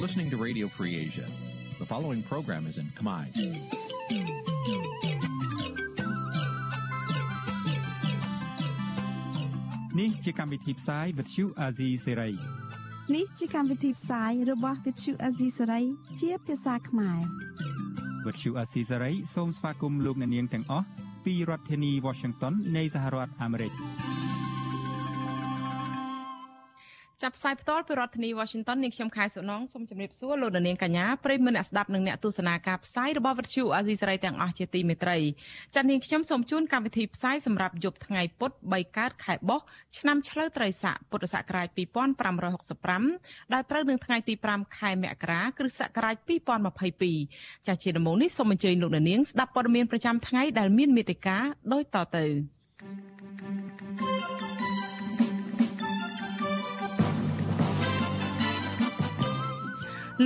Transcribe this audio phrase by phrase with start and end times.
[0.00, 1.26] listening to Radio Free Asia.
[1.78, 3.24] The following program is in Khmer.
[10.00, 12.32] នេះជាកម្មវិធីផ្សាយ Vuthu Azizi Serai
[13.14, 15.84] នេះជាកម្មវិធីផ្សាយរបស់ Vuthu Azizi Serai
[16.20, 17.20] ជាភាសាខ្មែរ
[18.24, 20.86] Vuthu Azizi Serai សូមស្វាគមន៍លោកអ្នកនាងទាំងអស់
[21.24, 23.72] ពីរដ្ឋធានី Washington នៃសហរដ្ឋអាមេរិក។
[27.22, 35.18] ចាប់ផ្សាយផ្ទាល់ពីរដ្ឋធានី Washington នាងខ្ញុំខែសុណងសូមជម្រាបសួរលោកនាងកញ្ញាប្រិយមិត្តអ្នកស្ដាប់និងអ្នកទស្សនាការផ្សាយរបស់វិទ្យុអាស៊ីសេរីទាំងអស់ជាទីមេត្រី
[35.74, 39.64] ចា៎នាងខ្ញុំសូមជូនកម្មវិធីផ្សាយសម្រាប់យប់ថ្ងៃពុធ3កើតខែបុស្ស
[39.98, 41.68] ឆ្នាំឆ្លូវត្រីស័កពុទ្ធសករាជ
[42.60, 46.16] 2565ដែលត្រូវនឹងថ្ងៃទី5ខែមករាគ្រិស្តសករាជ
[46.90, 51.38] 2022ចា៎ជាដំបូងនេះសូមអញ្ជើញលោកនាងស្ដាប់ព័ត៌មានប្រចាំថ្ងៃដែលមានមេត្តា
[51.72, 52.26] ដូចតទៅ
[53.98, 54.39] thank you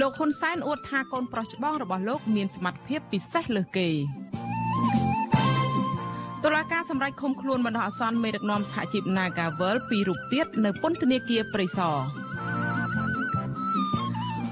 [0.01, 3.89] លោកហ៊ុនសែនអួតថាកូនប្រុសច្បងរបស់លោកមានសមត្ថភាពពិសេសលើសគេ
[6.45, 11.97] តុលាការសម្រេចឃុំខ្លួនបណ្ដោះអាសន្នមេដឹកនាំសហជីព Nagavel ពីររូបទៀតនៅពន្ធនាគារព្រៃសរ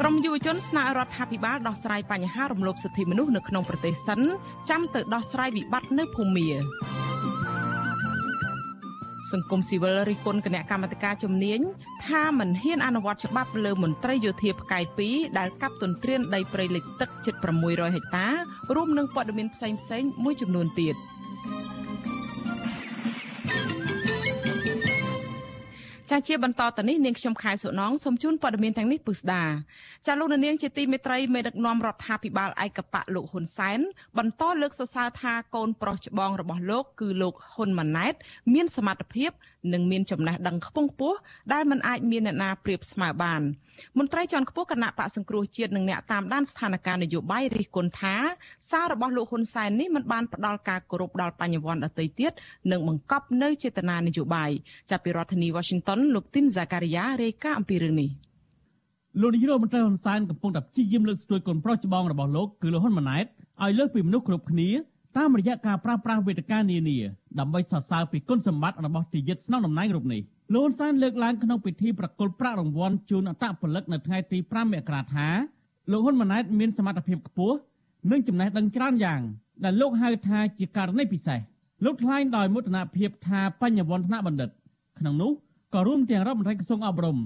[0.01, 4.21] ក្រមយុវជនស្នើរដ្ឋាភិបាលដោះស្រាយបញ្ហារំលោភសិទ្ធិមនុស្សនៅក្នុងប្រទេសសិន
[4.71, 6.49] ចាំទៅដោះស្រាយវិបត្តិនៅភូមា
[9.33, 11.61] សង្គមស៊ីវិលរិះគន់គណៈកម្មាធិការជំនាញ
[12.07, 18.27] ថាមិនហ៊ានអនុវត្តច្បាប់លើមន្ត្រីយោធាផ្កាយ2ដែលកាប់ទន្ទ្រានដីព្រៃលិចទឹកជិត600ហិកតា
[18.75, 20.97] រួមនឹងព័ត៌មានផ្សេងៗមួយចំនួនទៀត។
[26.11, 29.45] ចាជាបន្តទៅនេះនាងខ្ញុំខែសុណងសូមជូនព័ត៌មានទាំងនេះពិស្ដា
[30.07, 33.79] ចាលោកនាងជាទីមេត្រីមេដឹកនាំរដ្ឋាភិបាលឯកបៈលោកហ៊ុនសែន
[34.19, 38.15] បន្តលើកសរសើរថាកូនប្រុសច្បងរបស់លោកគឺលោកហ៊ុនម៉ាណែត
[38.55, 39.31] មានសមត្ថភាព
[39.73, 41.17] និងមានចំណេះដឹងខ្ពង់ខ្ពស់
[41.53, 43.43] ដែលមិនអាចមានអ្នកណាប្រៀបស្មើបាន
[43.99, 48.15] មន្ត្រីជាន់ខ្ពស់គណៈបកសង្គ្រោះជាតិនិងអ្នកតាមដានស្ថានភាពនយោបាយរិះគន់ថា
[48.71, 52.33] សាររបស់លោកហ៊ុនសែននេះមិនបានផ្ដល់ការគោរពដល់បញ្ញវន្តដទៃទៀត
[52.71, 54.51] និងបង្កប់នៅចេតនានយោបាយ
[54.91, 58.11] ចាប់ពីរដ្ឋធានី Washington លោកទីនហ្សាការីយ៉ារាយការណ៍អំពីរឿងនេះ
[59.21, 63.25] លោកនាយរដ្ឋមន្ត្រីហ៊ុនសែនកំពុងតែព្យាយាមលើកស្ទួយកូនប្រុសច្បងរបស់លោកគឺលោកហ៊ុនម៉ាណែត
[63.63, 64.69] ឲ្យលើកពីមនុស្សគ្រប់គ្នា
[65.19, 66.99] តាមរយៈការប្រាស្រ័យវេទិកានានា
[67.39, 70.23] ដើម្បីសរសើរពីគុណសម្បត្តិរបស់ទីយិតស្នងតំណែងរូបនេះ
[70.55, 75.27] លោកសានលើកឡើងក្នុងពិធីប្រគល់ប្រាក់រង្វាន់ជូនអត្តពលិកនៅថ្ងៃទី5មករាថា
[75.91, 77.57] លោកហ៊ុនម៉ាណែតមានសមត្ថភាពខ្ពស់
[78.11, 79.21] និងចំណេះដឹងច្រើនយ៉ាង
[79.65, 81.39] ដែលលោកហៅថាជាករណីពិសេស
[81.85, 84.51] លោកថ្លែងដោយមោទនភាពថាបញ្ញវន្តថ្នាក់បណ្ឌិត
[84.99, 85.33] ក្នុងនោះ
[85.75, 87.19] ក៏រួមទាំងរដ្ឋមន្ត្រីក្រសួងអប់រំ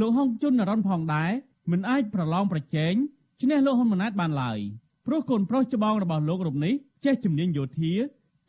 [0.00, 1.30] លោកហុងជុននរ៉ុនផងដែរ
[1.70, 2.94] មិនអាចប្រឡងប្រជែង
[3.40, 4.60] ឈ្នះលោកហ៊ុនម៉ាណែតបានឡើយ។
[5.06, 6.74] ព្រោះកូនប្រុសច្បងរបស់លោករូបនេះ
[7.04, 7.92] ចេះជំនាញយោធា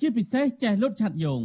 [0.01, 1.41] ជាពិសេសចេះលុតឆាត់យង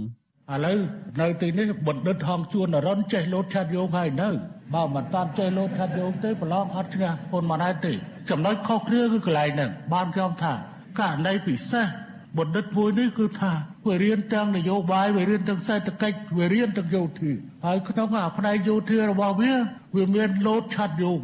[0.53, 0.79] ឥឡូវ
[1.21, 4.29] នៅទីនេះបណ្ឌិតហងជួននរនចេះលោតឆាត់យងហើយនៅ
[4.75, 7.93] បើមិនតាមចេះលោតឆាត់យងទេប្រឡងអត់ឈ្នះហ៊ុនម៉ាណែតទេ
[8.31, 10.53] ចំណុចខុសគ្នាគឺកន្លែងហ្នឹងបានខ្ញុំថា
[11.01, 11.87] ករណីពិសេស
[12.39, 13.53] បណ្ឌិតមួយនេះគឺថា
[13.89, 17.31] វារៀនទាំងនយោបាយវារៀនទាំងសេដ្ឋកិច្ចវារៀនទាំងយោធា
[17.65, 19.53] ហើយក្នុងអាផ្នែកយោធារបស់វា
[19.97, 21.21] វាមានលោតឆាត់យង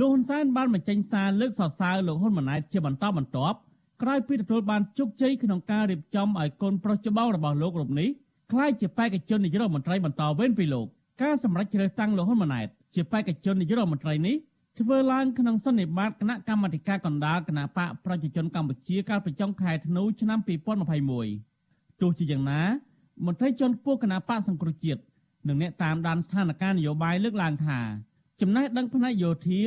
[0.00, 3.58] លោកហ៊ុនសែនបានបញ្ចេញសារលើកសរសើរលោកហ៊ុនម៉ាណែតជាបន្តបន្ទាប់
[4.02, 8.08] ក្រោយពីទទួលបានជោគជ័យក្នុងការរៀបចំឲ្យកូនប្រុសច្បងរបស់លោករូបនេះ
[8.52, 10.86] ក្លាយជាបេក្ខជននាយករដ្ឋមន្ត្រីបន្តវេនពីលោក
[11.22, 14.36] ការសម្រេចជ្រើសតាំងលោកហ៊ុនម៉ាណែតជាបេក្ខជននាយករដ្ឋមន្ត្រីនេះ
[14.80, 21.51] ធ្វើឡើងក្នុងសន្និបាតគណៈកម្មាធិការកណ្ដាលគណៈបកប្រជាជនកម្ពុជាកាលពីចុងខែធ្នូឆ្នាំ2021
[22.02, 22.62] ទោះជាយ៉ាងណា
[23.26, 25.00] មន្ត្រីជាន់ខ្ពស់គណៈបកសង្គ្រោះជាតិ
[25.48, 27.78] និងអ្នកតាមដានស្ថានភាពនយោបាយលើកឡើងថា
[28.40, 29.60] ចំណេះដឹងផ្នែកយោធា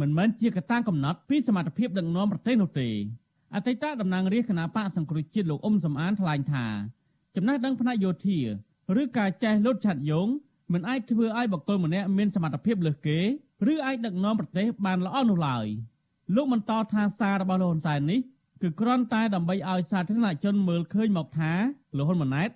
[0.00, 2.88] មិនមែនជាកត្តាកំណត់ពីសមត្ថភាពដឹកនាំប្រទេសនោះទេ
[3.54, 6.66] អតីតតំណាងរាជគណៈបកសង្គ្រោះជាតិលោកអ៊ុំសំអានថ្លែងថា
[7.36, 8.38] ចំណេះដឹងផ្នែកយោធា
[9.00, 10.28] ឬការចេះលូតឆាត់យង
[10.72, 13.18] មិនអាចធ្វើឲ្យបុគ្គលម្នាក់មានសមត្ថភាពលើសគេ
[13.72, 15.66] ឬអាចដឹកនាំប្រទេសបានល្អនោះឡើយ
[16.34, 18.20] លោកបន្តថាសាររបស់លោកហ៊ុនសែននេះ
[18.62, 21.52] គឺគ្រាន់តែដើម្បីឲ្យសាធារណជនមើលឃើញមកថា
[21.96, 22.50] លោកហ៊ុនម៉ាណែត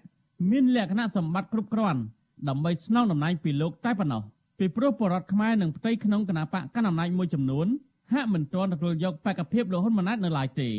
[0.50, 2.00] មានលក្ខណៈសម្បត្តិគ្រប់គ្រាន់
[2.48, 4.22] ដើម្បីស្នងតំណែងពីលោកតែប៉ុណ្ណោះ
[4.58, 7.66] ពីព្រោះបរដ្ឋខ្មែរនិងផ្ទៃក្នុងគណៈបកកណ្ដាលអំណាចមួយចំនួន
[8.12, 10.70] ហាក់មិនទាន់ទទួលយកបេក្ខភាពលោកហ៊ុនម៉ាណែតនៅឡើយទេ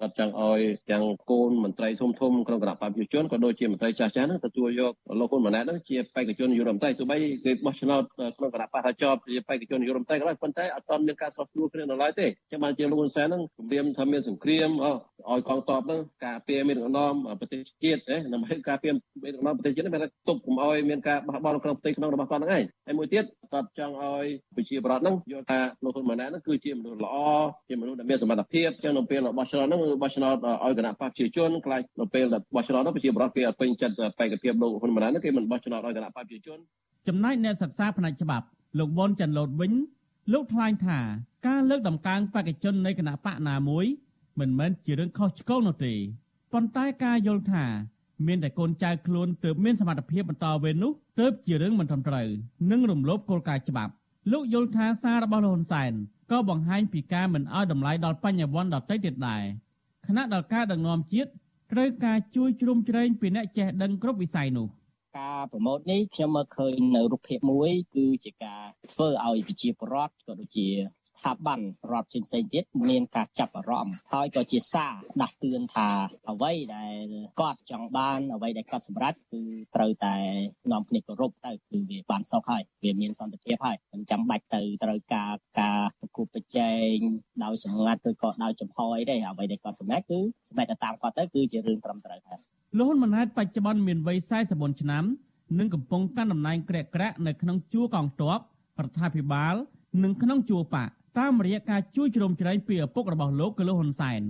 [0.00, 0.60] គាត់ចង់ឲ្យ
[0.90, 8.02] ទាំងកូនមន្ត្រីធំធំក្នុងគណៈបព្វជិជនក៏ដូចជាមន្ត្រីចាស់ចាស់ហ្នឹងទទួលយកលោកហ៊ុនម៉ាណែតហ្នឹងជាបេក្ខជននាយករដ្ឋមន្ត្រីទោះបីគេបោះឆ្នោត
[8.36, 18.92] ក្នុងគណៈបព្វជាប់ជាបេក្ខជននាយករដ្ឋមន្ត្រីក៏ដោយប៉ុន្តែអត់ទាន់មានការស្រុះស្រួលគ្នានៅឡើយទេចឹងបានជាលោកហ៊ុនសែនហ្នឹងគម្រាមថាមានសង្គ្រាមឲ្យកងទ័ពហ្នឹងការពារមានដឹកនាំប្រទេសជាតិណាដើម្បីការពារ
[19.24, 24.26] មានដឹកនាំប្រទេសជាតិហ្នឹងមានទប់កុំឲ្យមានការបះបោរក្នុងប្រទេសក្នុងរបស់គាត់ហ្នឹងឯងហើយមួយទៀតគាត់ចង់ឲ្យ
[24.56, 27.16] ប្រជាប្រដ្ឋហ្នឹងយល់ថាលោកហ៊ុនម៉ាណែតហ្នឹងគឺជាមនុស្សល្អ
[27.68, 36.58] ជាមនុស្សដែលមានសមត្ថភាពចឹងនៅពេលរបស់ឆ្នោតហ្នឹងបោះឆ្នោតឲ្យឲ្យគណៈបព្វជិជនខ្លាចនៅពេលដែលបោះឆ្នោតនោះប្រជាប្រដ្ឋគេអត់ពេញចិត្តបេក្ខភាពលោកហ៊ុនម៉ាណែតគេមិនបោះឆ្នោតឲ្យគណៈបព្វជិជន
[37.08, 38.46] ចំណែកអ្នកសិក្សាផ្នែកច្បាប់
[38.78, 39.72] លោកវ៉ុនចាន់ឡូតវិញ
[40.32, 40.98] លោកថ្លែងថា
[41.46, 43.86] ការលើកដំកើងបេក្ខជននៃគណៈបកណាមួយ
[44.40, 45.94] មិនមែនជារឿងខុសឆ្គងនោះទេ
[46.52, 47.64] ប៉ុន្តែការយល់ថា
[48.26, 52.28] មានតែកូនចៅខ្លួនទើបមានសមត្ថភាពបន្តវេននោះទើបជារឿងមិនត្រឹមត្រូវ
[52.70, 53.92] និងរំលោភគោលការណ៍ច្បាប់
[54.32, 55.92] លោកយល់ថាសាររបស់លោកហ៊ុនសែន
[56.30, 59.42] ក៏បង្ហាញពីការមិនអោយតម្លៃដល់បញ្ញវន្តដទៃទៀតដែរ
[60.10, 61.30] ខណៈដល់ការដឹកនាំជាតិ
[61.72, 64.66] ត្រូវការជួយជ្រោមជ្រែងពីអ្នកចេះដឹងគ្រប់វិស័យនោះ
[65.18, 70.68] ការប្រម៉ូទនេះខ្ញុំមើលឃើញនៅរូបភាពមួយ គឺជាការធ្វើឲ្យប្រជាពលរដ្ឋក៏ដូចជា
[71.08, 71.60] ស្ថាប័ន
[71.92, 75.88] រដ្ឋផ្សេងៗទៀតមានការចាប់អារម្មណ៍ហើយក៏ជាសារដាស់តឿនថា
[76.30, 76.96] អ្វីដែល
[77.40, 79.42] គាត់ចង់បានអ្វីដែលគាត់សម្រេចគឺ
[79.76, 80.16] ត្រូវតែ
[80.72, 86.96] នាំគ្នាគោរពទៅគឺវាបានសុខហើយវាមានសន្តិភាពហើយមិនចាំបាច់ទៅត្រូវការការប្រគល់ប្រជែង
[87.44, 90.18] ដោយសម្ងាត់ឬក៏ដោយចំហអីទេអ្វីដែលគាត់សម្រេចគឺ
[90.48, 92.38] សម្រេចទៅតាមគាត់ទៅគឺជារឿងត្រឹមត្រូវហើយ
[92.78, 94.18] លោកហ៊ុនម៉ាណែតបច្ចុប្បន្នមានវ័យ
[94.50, 95.04] 44ឆ្នាំ
[95.58, 98.38] និងកំពុងកាន់តំណែងក្រាក់ក្រាក់នៅក្នុងជួរកងទ័ព
[98.82, 99.54] រដ្ឋាភិបាល
[100.02, 100.88] និងក្នុងជួរបក
[101.18, 104.22] តាមរយៈការជួយជ្រោមជ្រែងពីឪពុករបស់លោកគឺលោកហ៊ុនសែន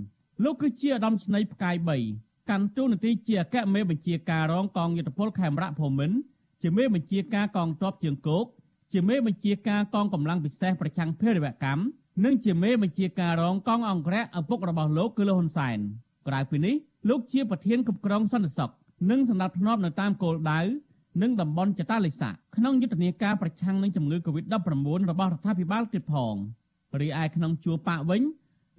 [0.45, 1.77] លោកគឺជាឧត្តមស្នេហ៍ផ្កាយ
[2.13, 6.17] 3កាន់តួនាទីជាអគ្គមេបញ្ជាការរងកងយុទ្ធពលខេមរៈភូមិន្ទ
[6.63, 8.45] ជាមេបញ្ជាការកងទ័ពជើងគោក
[8.93, 11.83] ជាមេបញ្ជាការកងកម្លាំងពិសេសប្រឆាំងភេរវកម្ម
[12.25, 15.79] និងជាមេបញ្ជាការរងកងអង្គរៈឪពុករបស់លោកគឺលោកហ៊ុនសែន
[16.29, 16.75] ក្រៅពីនេះ
[17.09, 18.71] លោកជាប្រធានគ្រប់គ្រងសន្តិសុខ
[19.11, 20.61] និងសម្ដាប់ធ្នាប់នៅតាមគោលដៅ
[21.23, 26.35] និងតំបន់ចតាលិសាក្នុងយុទ្ធនាការប្រឆាំងនឹងជំងឺ Covid-19 របស់រដ្ឋាភិបាលទៀតផង
[27.01, 28.23] រីឯក្នុងជួរបកវិញ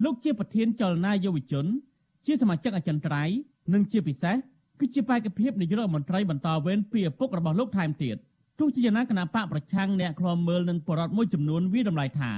[0.04, 1.66] លោកជាប្រធានចលនាយុវជន
[2.25, 3.36] ជាសមាជិកអចិន្ត្រៃយ៍
[3.74, 4.36] និងជាពិសេស
[4.80, 8.16] គឺជាបេក្ខភាពនាយករដ្ឋមន្ត្រីបន្តវេនពីឪពុករបស់លោកថែមទៀត
[8.60, 12.31] ទោះជាយ៉ាងណាគណៈបកប្រឆាំងអ្នកខ្លាំមើលនឹងបរដ្ឋមួយចំនួនវាតម្លៃថា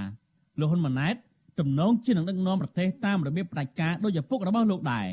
[0.60, 1.16] លោកហ៊ុនម៉ាណែត
[1.60, 5.08] ទំនងជានឹងដឹកនាំប្រទេសតាមរបៀបផ្ដាច់ការដោយឪពុករបស់លោកដែរ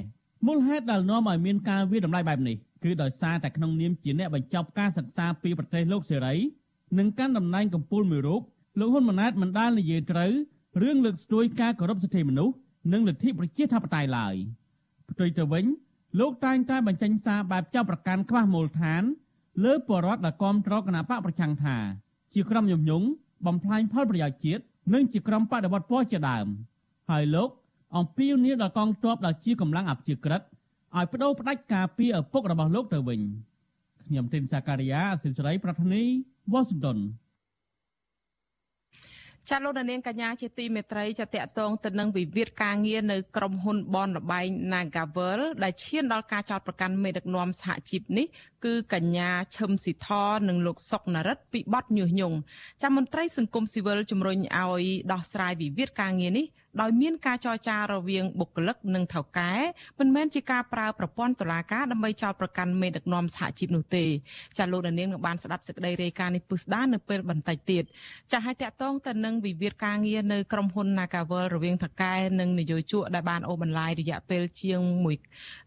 [0.46, 6.34] មូលហេតុដែលនាំឲ្យមានការវាតម្លៃបែបនេះ គឺដោយសារតែក្នុងនាមជាអ្នកបញ្ចប់ការសិក្សាពីប្រទេសលោកសេរី
[6.98, 8.42] និងកាន់តំណែងកម្ពុជាមួយរូប
[8.80, 10.32] លោកហ៊ុនម៉ាណែតមិនដែលនិយាយត្រូវ
[10.82, 12.54] រឿងលើកស្ទួយការគោរពសិទ្ធិមនុស្ស
[12.92, 14.34] និងលទ្ធិប្រជាធិបតេយ្យឡើយ
[15.10, 15.64] ផ្ទុយទៅវិញ
[16.20, 19.02] លោកតែងតែបញ្ចេញសារបែបចាប់ប្រកាន់ខ្វះមូលដ្ឋាន
[19.64, 21.76] លើបរដ្ឋដែលគាំទ្រគណៈបកប្រឆាំងថា
[22.34, 23.02] ជាក្រុមញុំញង
[23.46, 24.62] បំផ្លាញផលប្រយោជន៍ជាតិ
[24.94, 26.46] និងជាក្រុមបដិវត្តពណ៌ជាដើម
[27.10, 27.48] ហើយលោក
[27.96, 30.42] អំពាវនាវដល់កងទ័ពដែលជាកម្លាំងអព្យាក្រឹត
[30.98, 33.20] ឲ្យបដូរផ្ដាច់ការពីឪពុករបស់លោកទៅវិញ
[34.06, 36.02] ខ្ញុំទីនសាការីយ៉ាអសិលសេរីប្រធានី
[36.52, 36.98] វ៉ាស៊ីនតោន
[39.48, 48.26] ចាលោកនាងកញ្ញាជាទីមេត្រីចាតកតងទៅនឹងវិវាទការងារនៅក្រុមហ៊ុនបនលបែង Nagavel ដែលឈានដល់ការចោទប្រកាន់មេដឹកនាំសហជីពនេះ
[48.64, 50.08] គឺកញ្ញាឈឹមស៊ីធ
[50.48, 52.36] និងលោកសុកនរិទ្ធពីបទញុះញង់
[52.82, 56.46] ចាមន្ត្រីសង្គមស៊ីវិលជំរុញឲ្យដោះស្រាយវិវាទការងារនេះ
[56.80, 59.52] ដោយមានការចរចារវាងបុគ្គលិកនិងថៅកែ
[60.00, 64.04] មិនមែនជាការប្រើប្រព័ន្ធតុលាការដើម្បីចោទប្រកាន់មេដឹកនាំសហជីពនោះទេ
[64.58, 67.84] ចាលោកនាងនឹងបានស្ដាប់សេចក្តីរាយការណ៍នេះពុស្ដានៅពេលបន្តិចទៀត
[68.32, 75.16] ចាឲ្យតកតងទៅនឹងវិវាទការងារនៅក្រុមហ៊ុន Nagavel រវាងថៅកែនិងនយោជកដែលបានអូសបន្លាយរយៈពេលជាងមួយ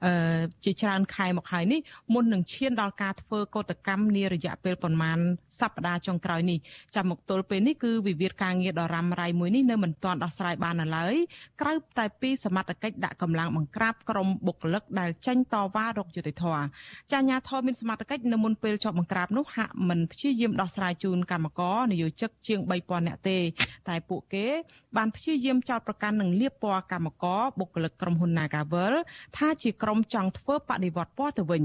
[0.05, 1.79] អឺជាច្រើនខែមកហើយនេះ
[2.13, 5.17] មុននឹងឈានដល់ការធ្វើកោតកម្មនារយៈពេលប្រមាណ
[5.59, 6.59] សប្តាហ៍ចុងក្រោយនេះ
[6.95, 11.13] ចាំមកទល់ពេលនេះគឺវិវាទការងារដ៏រ៉ាំរ៉ៃមួយនេះនៅមិនទាន់ដោះស្រាយបាននៅឡើយ
[11.61, 16.63] ក្រៅតែពីសមត្ថកិច្ចដាក់កម្លាំងបង្ក្រាបក្រុមបុគ្គលិកដែលចេញតវ៉ារកយុត្តិធម៌
[17.11, 23.37] ចាញាធរមានសមត្ថកិច្ចនៅមុនពេលជាប់បង្ក្រាបនោះហាក់មិនព្យាយាមដោះស្រាយជូនកម្មករនយោជិកជាង3000នាក់ទេ
[23.89, 24.45] តែពួកគេ
[24.97, 28.93] បានព្យាយាមចោទប្រកាន់នឹងលៀបពណ៌កម្មករបុគ្គលិកក្រុមហ៊ុន Nagavel
[29.37, 31.63] ថាជាក្រុមចង់ធ្វើបដិវត្តពណ៌ទៅវិញ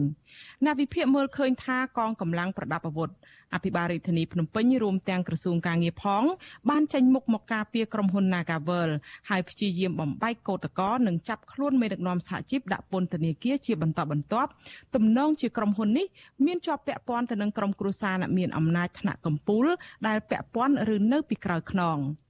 [0.64, 3.10] អ្នកវិភាគមើលឃើញថាកងកម្លាំងប្រដាប់អាវុធ
[3.54, 6.22] អភិបាលរាជធានីភ្នំពេញរួមទាំងក្រសួងការងារផង
[6.70, 8.90] បានចេញមុខមកការពារក្រុមហ៊ុន Nagavel
[9.30, 14.50] ហើយព្យាយាមបំបែកកោតក្រនិងចាប់ខ្លួនមេដឹកនាំសហជីពដាក់ពន្ធនាគារជាបន្តបន្ទាប់
[14.94, 16.06] ទំនងជាក្រុមហ៊ុននេះ
[16.46, 19.70] មានជាប់ពាក់ព័ន្ធទៅនឹងក្រុមគ្រួសារអ្នកមានអំណាចថ្នាក់កម្ពុជា
[20.06, 21.98] ដែលពាក់ព័ន្ធឬនៅពីក្រោយខ្នង។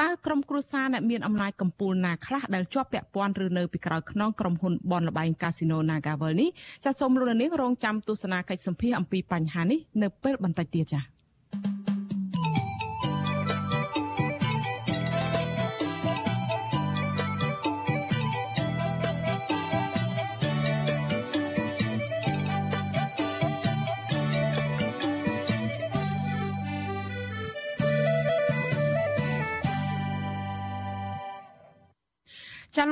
[0.00, 6.48] តើក្រុមគ្រួសារអ្នកមានអំណាចកម្ពុជាណាខ្លះដែលជាប់ពាក់ព័ន្ធឬនៅពីក្រោយខ្នងក្រុមហ៊ុនបនលបែងកាស៊ីណូ Nagavel នេះ
[6.84, 11.15] ចាសសូមលោកនាងរងចាំទស្សនាកិច្ចសម្ភាសអំពីបញ្ហានេះនៅពេលបន្តិចទៀតចា៎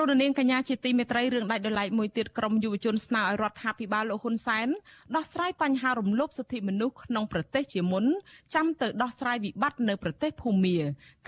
[0.08, 4.68] លោកនាងកញ្ញាជាទីមេត្រីរឿងដាច់ដោយឡែកមួយទៀតក្រមយុវជនស្នើឲ្យរដ្ឋាភិបាលលោកហ៊ុនសែន
[5.16, 8.04] ដោះស្រាយបញ្ហារំលោភសិទ្ធិមនុស្សក្នុងប្រទេសជាមុន
[8.54, 10.76] ចាំទៅដោះស្រាយវិបត្តិនៅប្រទេសភូមា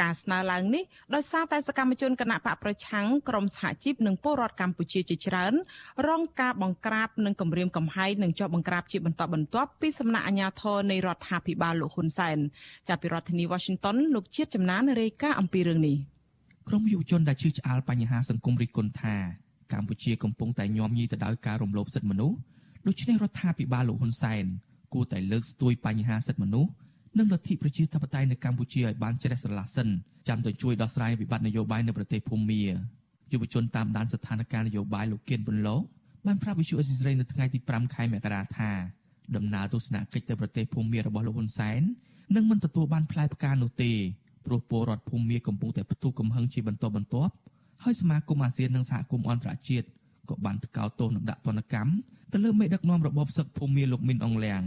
[0.00, 5.54] ការស្នើឡើងនេះដោយសារតែសកម្មជនគណៈបកប្រឆាំងក្រមសហជីពនិងពលរដ្ឋកម្ពុជាជាច្រើន
[6.08, 12.38] រងការបង្ក្រាបនិងគំរាមកំហែងនិងជាប់បង្ក្រាបជាបន្តបន្ទាប់ពីសំណាក់អាជ្ញាធរនៃរដ្ឋាភិបាលលោកហ៊ុនសែន
[12.88, 15.98] ចាប់ពីរដ្ឋធានី Washington លោកជាតិចំណានរាយការណ៍អំពីរឿងនេះ
[16.68, 19.16] ក្រុមយុវជនដែលជឿឆ្អាលបញ្ហាសង្គមរិះគន់ថា
[19.72, 22.36] កម្ពុជាកំពុងតែញោមញីទៅដោយការរំលោភសិទ្ធិមនុស្ស
[22.86, 24.44] ដូច្នេះរដ្ឋាភិបាលលោកហ៊ុនសែន
[24.94, 26.70] គួរតែលើកស្ទួយបញ្ហាសិទ្ធិមនុស្ស
[27.18, 29.88] និងលទ្ធិប្រជាធិបតេយ្យនៅកម្ពុជាឲ្យបានជ្រះស្រឡះសិន
[30.28, 32.62] ចាំទៅជួយដោះស្រាយវិបត្តិនយោបាយនៅប្រទេសភូមា
[33.32, 35.82] យុវជនតាមដានស្ថានភាពនយោបាយលោកគៀនបុនលោក
[36.26, 38.70] បានប្រាប់វិទ្យុអេស៊ីសរ៉ៃនៅថ្ងៃទី5ខែមករាថា
[39.36, 41.82] ដំណើរទស្សនកិច្ចទៅប្រទេសភូមារបស់លោកហ៊ុនសែន
[42.36, 43.92] នឹងមិនទទួលបានផ្លែផ្កានោះទេ
[44.46, 47.32] ព្រោះពលរដ្ឋភូមិកំពុងតែផ្ទុះកំហឹងជាបន្តបន្ទាប់
[47.84, 49.86] ហើយសមាគមអាស៊ាននិងសហគមន៍អន្តរជាតិ
[50.30, 51.90] ក៏បានថ្កោលទោសនិងដាក់ទណ្ឌកម្ម
[52.32, 54.62] ទៅលើមេដឹកនាំរបបសឹកភូមិលោកមីនអងលៀង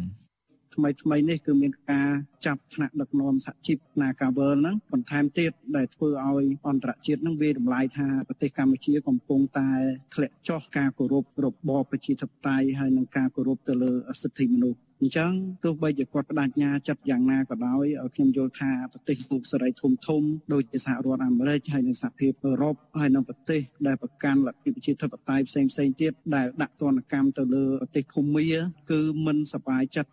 [0.75, 2.09] ថ្មីថ្មីនេះគឺមានការ
[2.45, 9.69] ចាប់ថ្នាក់ដឹកនាំសហជីពនាការវើលហ្នឹងបន្ថែមទៀតដែលធ្វើឲ្យអន្តរជាតិហ្នឹងវារំលាយថាប្រទេសកម្ពុជាកំពុងតែ
[10.15, 15.32] ធ្លាក់ចុះការគោរពរបបប្រជាធិបតេយ្យហើយនិងការគោរពទៅលើសិទ្ធិមនុស្ស អញ្ចឹង
[15.63, 20.22] ទោះបីជាគាត់បដិញ្ញាចិត្តយ៉ាងណាក៏ដោយខ្ញុំយល់ថាប្រទេសលោកសេរីធំធំ
[20.53, 28.48] ដូចជាសហរដ្ឋអាមេរិកហើយនិងសហភាពអឺរ៉ុបហើយនិងប្រទេសដែលប្រកាន់លទ្ធិប្រជាធិបតេយ្យផ្សេងផ្សេងទៀតដែលដាក់ទណ្ឌកម្មទៅលើប្រទេសភូមា
[28.91, 30.10] គឺមិនសប្បាយចិត្ត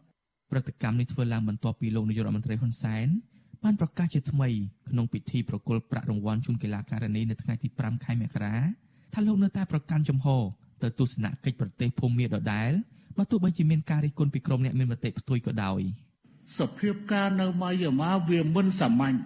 [0.50, 3.08] ព្រឹត្តិកម្មនេះធ្វើឡើងបន្ទាប់ពីលោកនាយករដ្ឋមន្ត្រីហ៊ុនសែន
[3.64, 4.48] បានប្រកាសជាថ្មី
[4.90, 8.56] ក្នុងពិធីប្រគល់ប្រាក់រង្វាន់ជូនកីឡាករនីនៅថ្ងៃទី5ខែមករា
[9.14, 10.26] ថាលោកនៅតែប្រកាន់ចំហ
[10.82, 12.72] ទៅទស្សនកិច្ចប្រទេសភូមាដដែល
[13.16, 15.80] បើទោះបីជាមានការរិះគន់ពីក្រុមអ្នកមានមតិផ្ទុយក៏ដោយ
[16.58, 19.16] សភាពការនៅម៉ាយ៉ាម៉ាវាមិនសាមញ្ញ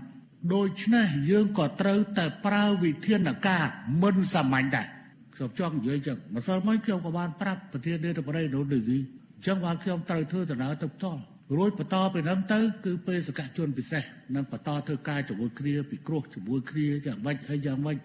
[0.54, 3.64] ដូច្នេះយើងក៏ត្រូវតែប្រើវិធានការ
[4.02, 4.86] មិនសាមញ្ញដែរ
[5.34, 8.98] ខ្ញុំចង់និយាយចឹងម្សិលមិញខ្ញុំក៏បានប្រាប់ប្រធាននាយកបរិយាដូនីស៊ី
[9.36, 11.20] អញ្ចឹងបានខ្ញុំត្រូវធ្វើដំណើរទៅផ្ទាល់
[11.56, 14.02] រួចបន្តពីហ្នឹងទៅគឺបេសកជនពិសេស
[14.34, 17.96] នឹងបន្តធ្វើការជាមួយគ្នាពិគ្រោះជាមួយគ្នាយ៉ាងម៉េចហើយយ៉ាងម៉េច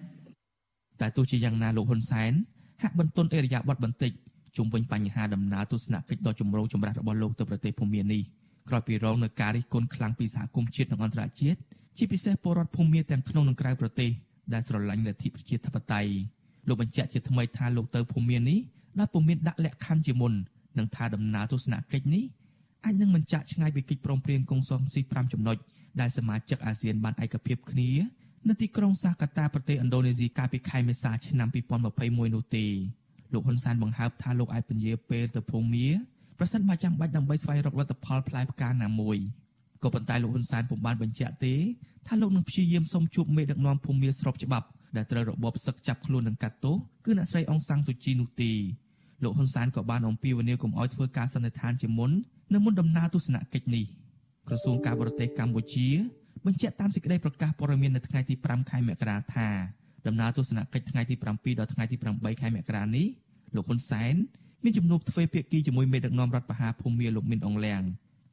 [1.01, 2.33] តែទោះជាយ៉ាងណាលោកហ៊ុនសែន
[2.81, 4.11] ហាក់បន្ទន់អេរយាប័តបន្តិច
[4.57, 8.21] ជុំវិញបញ្ហាដំណើរទស្សនកិច្ចដ៏ចម្រូងចម្រាសរបស់លោកទៅប្រទេសភូមានេះ
[8.69, 11.59] ក្រោយពីរងនឹងការរិះគន់ខ្លាំងពីសហគមន៍ជាតិនិងអន្តរជាតិ
[11.97, 14.11] ជាពិសេសពលរដ្ឋភូមាទាំងក្នុងនិងក្រៅប្រទេស
[14.53, 16.11] ដែលស្រឡាញ់លទ្ធិប្រជាធិបតេយ្យ
[16.67, 18.59] លោកបញ្ជាក់ជាថ្មីថាលោកទៅភូមានេះ
[18.99, 20.33] ដែលពុំមានដាក់លក្ខខណ្ឌជាមុន
[20.77, 22.23] និងថាដំណើរទស្សនកិច្ចនេះ
[22.85, 25.57] អាចនឹងមិនចាក់ឆ្ងាយពីកិច្ចព្រមព្រៀងកុងសុងស៊ី5ចំណុច
[25.99, 27.89] ដែលសមាជិកអាស៊ានបានឯកភាពគ្នា
[28.47, 31.49] នៅទីក្រុងសាកាតាប្រទេសឥណ្ឌូនេស៊ីកាលពីខែមេសាឆ្នាំ
[31.91, 32.65] 2021នោះទេ
[33.35, 35.87] លោកហ៊ុនសែនបង្ហើបថាលោកអាចពន្យាពេលទៅភូមា
[36.37, 39.17] ប្រសិនបើចាំបាច់ដើម្បីស្វែងរកលទ្ធផលផ្លែផ្កាណាមួយ
[39.83, 41.55] ក៏ប៉ុន្តែលោកហ៊ុនសែនពុំបានបញ្ជាក់ទេ
[42.07, 46.75] ថាលោកនឹងព្យាយាមសុំជួបមេដឹកនាំភូមាស្របច្បាប់ដែលត្រូវរបបសឹកចាប់ខ្លួននិងកាត់ទោស
[47.05, 48.51] គឺអ្នកស្រីអងសាំងស៊ូជីនោះទេ
[49.23, 52.11] លោកហ៊ុនសែនក៏បានអំពាវនាវកុំឲ្យធ្វើការសន្និដ្ឋានជាមុន
[52.53, 53.85] នៅមុនដំណើរទស្សនកិច្ចនេះ
[54.47, 55.87] ក្រសួងការបរទេសកម្ពុជា
[56.45, 59.47] បញ្ជាក់តាមសេចក្តីប្រកាសព័ត៌មាននៅថ្ងៃទី5ខែមករាថា
[60.07, 63.07] ដំណើរទស្សនកិច្ចថ្ងៃទី7ដល់ថ្ងៃទី8ខែមករានេះ
[63.55, 64.15] លោកហ៊ុនសែន
[64.63, 67.83] មានជំនួបទ្វេភាគីជាមួយមេដឹកនាំរដ្ឋបហាភូមិលោកមីនអងលៀង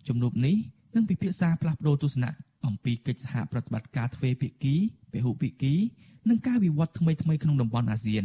[0.09, 0.57] ជំនួបនេះ
[0.95, 2.33] នឹងពិភាក្សាផ្លាស់ប្តូរទស្សនៈ
[2.67, 4.75] អំពីកិច្ចសហប្រតិបត្តិការទ្វេភាគី
[5.13, 5.75] ពហុភាគី
[6.29, 8.25] និងការវិវត្តថ្មីៗក្នុងតំបន់អាស៊ាន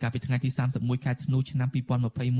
[0.00, 1.68] កាលពីថ្ងៃទី31ខែធ្នូឆ្នាំ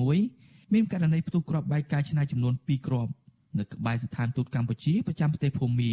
[0.01, 3.13] 2021មានករណីផ្ទុះគ្រាប់បែកកាយឆ្នៃចំនួន2គ្រាប់
[3.59, 5.93] នៅក្បែរស្ថានទូតកម្ពុជាប្រចាំប្រទេសភូមា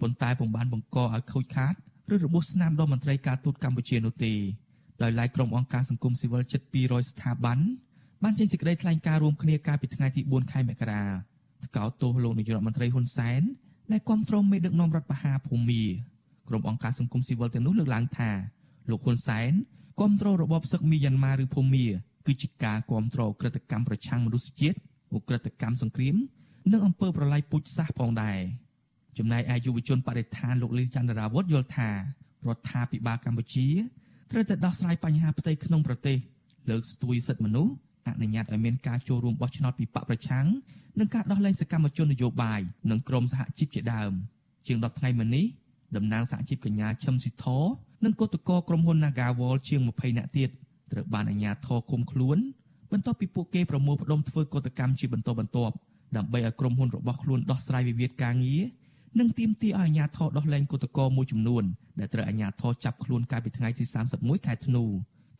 [0.00, 1.74] ប៉ុន្តែពុំបានបង្កឲ្យខូចខាត
[2.12, 4.32] ឬរបួសស្នាមដល់មន្ត្រីការទូតកម្ពុជានោះទេ
[5.02, 7.58] ដោយឡែកក្រុមអង្គការសង្គមស៊ីវិលជិត200ស្ថាប័ន
[8.22, 11.02] បានចេញសេចក្តីថ្លែងការណ៍រួមគ្នាកាលពីថ្ងៃទី4ខែមករា
[11.66, 13.42] ថ្កោលទោសលោកនាយករដ្ឋមន្ត្រីហ៊ុនសែន
[13.92, 15.82] ដែលគាំទ្រមេដឹកនាំរដ្ឋបហាភូមា
[16.48, 18.30] ក្រុមអង្គការសង្គមស៊ីវិលទាំងនោះលើកឡើងថា
[18.90, 19.52] លោកហ៊ុនសែន
[20.00, 21.86] គាំទ្ររបបសឹកមីយ៉ាន់ម៉ាឬភូមា
[22.26, 24.76] គឺជាការគាំទ្រក្រតកម្មប្រឆាំងមនុស្សជាតិ
[25.16, 26.16] ឧក្រិដ្ឋកម្មសង្គ្រាម
[26.72, 28.38] និងអំពើប្រល័យពូជសាសន៍ផងដែរ
[29.18, 31.94] ចំណែកឯយុវជនបរិស្ថានលោកលីចន្ទរាវុធយល់ថារ
[32.56, 33.66] ដ្ឋាភិបាលកម្ពុជា
[34.32, 36.16] ត្រូវតែដោះស្រាយបញ្ហាផ្ទៃក្នុងប្រទេស
[36.70, 37.72] លើកស្ទួយសិទ្ធិមនុស្ស
[38.08, 40.46] អនុញ្ញាតឲ្យមានការចូលរួមបោះឆ្នោតពីបកប្រឆាំង
[40.98, 42.60] និងការដោះលែងសកម្មជននយោបាយ
[42.90, 44.12] និងក្រុមសហជីពជាដើម
[44.66, 45.46] ជាង10ថ្ងៃមុននេះ
[45.96, 47.46] តំណាងសហជីពកញ្ញាឈឹមស៊ីធ
[48.04, 50.50] និងគឧតកោក្រុមហ៊ុន Nagawal ជាង20នាក់ទៀត
[50.92, 52.38] ត្រូវបានអាជ្ញាធរឃុំខ្លួន
[52.92, 55.74] បន្ទាប់ពីពួកគេប្រមូលផ្ដុំធ្វើកតកម្មជាបន្តបន្ទាប់
[56.16, 58.62] ដើម្បីឲ្យក្រុមហ៊ុនរបស់ខ្លួនដោះស្រាយវិវាទការងារ
[59.20, 61.64] និងទាមទារឲ្យអាជ្ញាធរដោះលែងគឧតកោមួយចំនួន
[62.00, 63.84] ដែលត្រូវអាជ្ញាធរចាប់ខ្លួនកាលពីថ្ងៃទី
[64.16, 64.84] 31ខែធ្នូ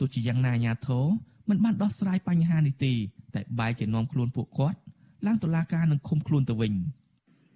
[0.00, 1.04] ទោះជាយ៉ាងណាអាជ្ញាធរ
[1.48, 2.92] មិនបានដោះស្រាយបញ្ហានេះទេ
[3.34, 4.78] តែបែរជានាំខ្លួនពួកគាត់
[5.26, 6.72] ឡើងតុលាការនិងឃុំខ្លួនទៅវិញ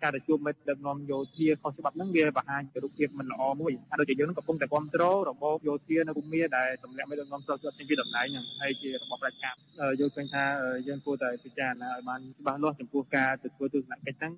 [0.02, 9.58] ការទៅជួបមិត្តដឹកនាំយោធាខុសច្បាប់ហ្នឹងវាបង្ហាញពីរូបភាពមិនល្អមួយហើយដូចជាយើងកំពុងតែគ្រប់គ្រងរបបយោធានៅភូមិដែលទម្លាក់មិត្តដឹកនាំស្រុកស្រុកចេញពីតំណែងហ្នឹងហើយជារបបប្រជាកម្ម
[10.00, 10.44] យើងឃើញថា
[10.88, 14.32] យើងគួរតែពិចារណាឲ្យបានច្បាស់លាស់ចំពោះការទៅធ្វើទស្សនកិច្ចហ្នឹង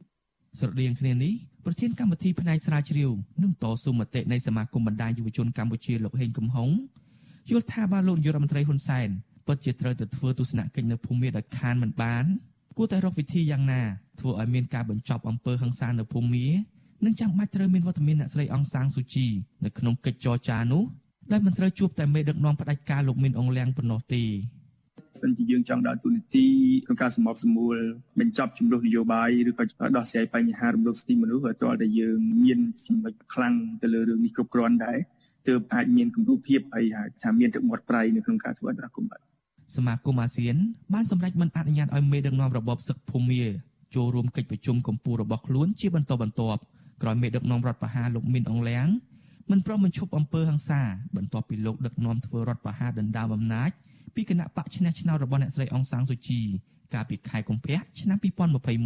[0.59, 3.11] ស្រដៀងគ្នានេះប្រធានកម្មវិធីផ្នែកស្រាវជ្រាវ
[3.43, 6.69] និងតស៊ូមតិនៃសមាគមបណ្ដាញយុវជនកម្ពុជាលោកហេងកំហុង
[7.51, 9.09] យល់ថាបើលោកនាយករដ្ឋមន្ត្រីហ៊ុនសែន
[9.47, 12.25] ពិតជាត្រូវទៅធ្វើទស្សនកិច្ចនៅភូមិដោយខានមិនបាន
[12.77, 13.83] គួរតែរកវិធីយ៉ាងណា
[14.21, 16.47] ធ្វើឲ្យមានការបញ្ចប់អំពើហិង្សានៅភូមិ
[17.05, 19.27] និងចាំបាច់ត្រូវមានវត្តមានអ្នកស្រីអង្សាងស៊ូជី
[19.65, 20.85] នៅក្នុងកិច្ចចរចានោះ
[21.33, 24.23] ដែលមិនត្រូវជួបតែមេដឹកនាំផ្ដាច់ការលោកមីនអងលៀងប៉ុណ្ណោះទេ
[25.23, 26.47] សិនជាយើងចង់ដើរទូនីតិ
[26.87, 27.77] ក្នុងការសម្របសម្រួល
[28.21, 29.65] បញ្ចប់ចំនួននយោបាយឬក៏
[29.97, 32.59] ដោះស្រាយបញ្ហារំលោភសិទ្ធិមនុស្សឲ្យទាល់តែយើងមាន
[32.89, 34.99] ចំណុចខ្លាំងទៅលើរឿងនេះគ្រប់គ្រាន់ដែរ
[35.49, 36.87] ទើបអាចមានគំរូភាពហើយ
[37.23, 39.21] ថាមានទឹកមាត់ប្រៃនៅក្នុងការធ្វើអន្តរកម្មបាទ
[39.77, 40.57] សមាគមអាស៊ាន
[40.95, 43.43] បានសម្រេចមិនអនុញ្ញាតឲ្យមេដឹកនាំរបបសឹកភូមា
[43.95, 46.61] ចូលរួមកិច្ចប្រជុំកម្ពុជារបស់ខ្លួនជាបន្តបន្ទាប់
[47.03, 48.89] ក្រោយមេដឹកនាំរដ្ឋប្រហារលោកមីនអងលៀង
[49.51, 50.81] មិនព្រមបញ្ឈប់អំពើហិង្សា
[51.17, 53.71] បន្ទាប់ពីលោកដឹកនាំធ្វើរដ្ឋប្រហារដណ្ដើមអំណាច
[54.15, 56.41] ពីគណៈបកឈ្នះឆ្នោតរបស់អ្នកស្រីអង្សាងស៊ូជី
[56.95, 58.19] កាលពីខែកុម្ភៈឆ្នាំ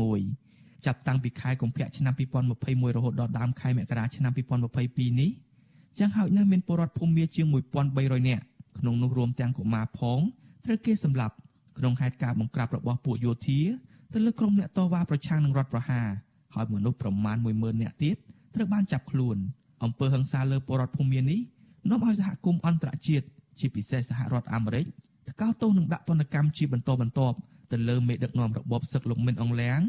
[0.09, 2.15] 2021ចាប់តាំងពីខែកុម្ភៈឆ្នាំ
[2.55, 4.33] 2021រហូតដល់ដើមខែមករាឆ្នាំ
[4.77, 5.31] 2022នេះ
[5.99, 7.47] យ៉ាងហោចណាស់មានពលរដ្ឋភូមិមាជាង
[7.89, 8.45] 1300នាក់
[8.79, 10.21] ក្នុងនោះរួមទាំងកុមារផង
[10.65, 11.35] ត្រូវគេសម្លាប់
[11.79, 13.61] ក្នុងហេតុការណ៍បង្ក្រាបរបស់ពួកយោធា
[14.13, 16.09] ទៅលើក្រុមអ្នកតវ៉ាប្រឆាំងនឹងរដ្ឋប្រហារ
[16.55, 18.17] ហើយមនុស្សប្រមាណ10000នាក់ទៀត
[18.55, 19.37] ត្រូវបានចាប់ខ្លួន
[19.85, 21.41] អំពើហិង្សាលើពលរដ្ឋភូមិមានេះ
[21.91, 23.27] នាំឲ្យសហគមន៍អន្តរជាតិ
[23.59, 24.87] ជាពិសេសសហរដ្ឋអាមេរិក
[25.31, 27.37] ថ្កោលទោសនឹងដាក់ទណ្ឌកម្មជាបន្តបន្ទាប់
[27.73, 29.81] ទៅលើមេដឹកនាំរបបសឹកលោកមិនអងលៀង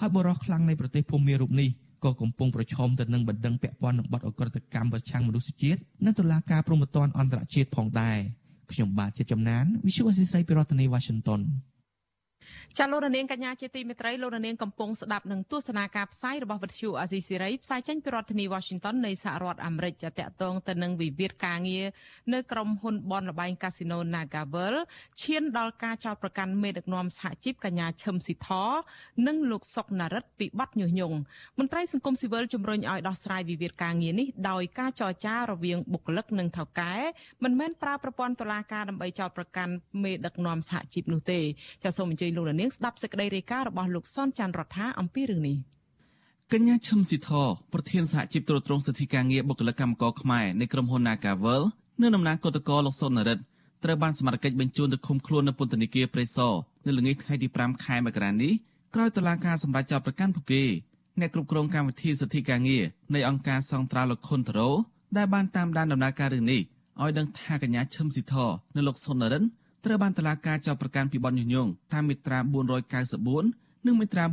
[0.00, 1.68] ហើយបរិសុទ្ធខ្លាំងនៃប្រទេសភូមារូបនេះ
[2.04, 8.18] ក៏កំពុងប្រឈមទៅនឹងបណ្ដឹងពាក់ព័ន្ធនឹងបទអក្រិតកម្មប្រឆាំងមនុស្សជាតិនិងតុលាការព្រហ្មទណ្ឌអន្តរជាតិផងដែរ
[8.72, 11.40] ខ្ញុំបាទជាចំណាន Visual Assisray ពីរដ្ឋធានី Washington
[12.76, 21.86] ចាលោករនាងកញ្ញាជាទីមេត្រីលោករនាងកំពុងស្ដាប់នឹងទស្សនាការផ្សាយរបស់វិទ្យុអាស៊ីសេរីផ្សាយចេញពីរដ្ឋធានី Washington នៃសហរដ្ឋអាមេរិកចាតកតងទៅនឹងវិវាទការងារ
[22.32, 24.74] នៅក្រុមហ៊ុនបនលបែងកាស៊ីណូ Nagavel
[25.22, 28.48] ឈានដល់ការចោទប្រកាន់មេដឹកនាំសហជីពកញ្ញាឈឹមស៊ីធ
[29.26, 31.16] និងលោកសុកណារិតពីបទញុះញង់
[31.58, 36.94] មន្ត្រីសង្គមស៊ីវិលជំរុញឲ្យដោះស្រាយវិវាទការងារនេះដោយការចរចារវាងបុគ្គលិកនិងថៅកែ
[37.44, 39.72] មិនមែនប្រើប្រព័ន្ធតុលាការដើម្បីចោទប្រកាន់
[40.02, 41.40] មេដឹកនាំសហជីពនោះទេ
[41.84, 45.56] ចាសូមអញ្ជើញលោកនាងស្ដាប់សេចក្តីរាយការណ៍របស់លោកសនច័ន្ទរដ្ឋាអំពីរឿងនេះ
[46.52, 47.30] កញ្ញាឈឹមស៊ីធ
[47.72, 51.62] ប្រធានសហជីពត្រួតត្រងសិទ្ធិការងារបុគ្គលិកកម្មករខ្មែរនៃក្រុមហ៊ុន Nagavel
[52.00, 53.42] នៅតំណាងគឧតកោលោកសុននរិទ្ធ
[53.84, 56.54] ត្រូវបានសមត្ថកិច្ចបញ្ជូនទៅឃុំខ្លួននៅពន្ធនាគារព្រៃសរ
[56.86, 58.52] នៅល្ងាចថ្ងៃទី5ខែមករានេះ
[58.94, 60.64] ក្រោយតុលាការសម្រេចចាប់ប្រកាន់ពួកគេ
[61.20, 64.70] អ្នកគ្រប់គ្រងកម្មវិធីសិទ្ធិការងារនៃអង្គការសង្ត្រាលោកខុនតារ៉ូ
[65.16, 66.60] ដែលបានតាមដានដំណើរការរឿងនេះ
[67.02, 68.34] ឲ្យដឹងថាកញ្ញាឈឹមស៊ីធ
[68.74, 69.48] និងលោកសុននរិទ្ធ
[69.84, 72.38] ត្រូវបានតុលាការចោទប្រកាន់ពីបទញុះញង់តាមមាត្រា
[73.12, 74.24] 494និងមាត្រា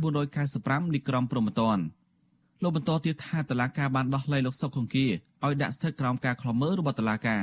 [0.42, 1.82] 495នៃក្រមព្រហ្មទណ្ឌ
[2.62, 5.06] លោកបន្តទៀតថាតុលាការបានដោះលែងលោកសុកខុងគី
[5.44, 7.42] ឲ្យដាក់ស្ថិតក្រោមការឃ្លាំមើលរបស់តុលាការ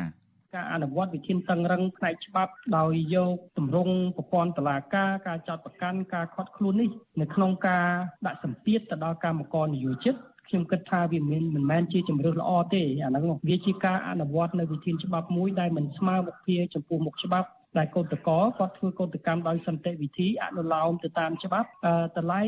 [0.56, 6.90] ការអនុវត្តវិធានតឹងរឹងផ្នែកច្បាប់ដោយយកទម្រង់ប្រព័ន្ធតឡាការការចោតប្រកាន់ការខាត់ខ្លួននេះ
[7.22, 7.88] នៅក្នុងការ
[8.26, 10.16] ដាក់សម្ពាធទៅដល់កម្មករនយោជិត
[10.48, 21.70] ខ្ញុំគិតថាវាមិនមិនមែនជាជំរឿនល្អទេអាហ្នឹងវាជាការអនុវត្តនៅវិធានច្បាប់មួយដែលមិនស្មើមុខគ្នាចំពោះមុខច្បាប់ ដែលកោតក្រគាត់ធ្វើកោតកម្មដោយសន្តិវិធីអនុលោមទៅតាមច្បាប់
[22.18, 22.42] តម្លៃ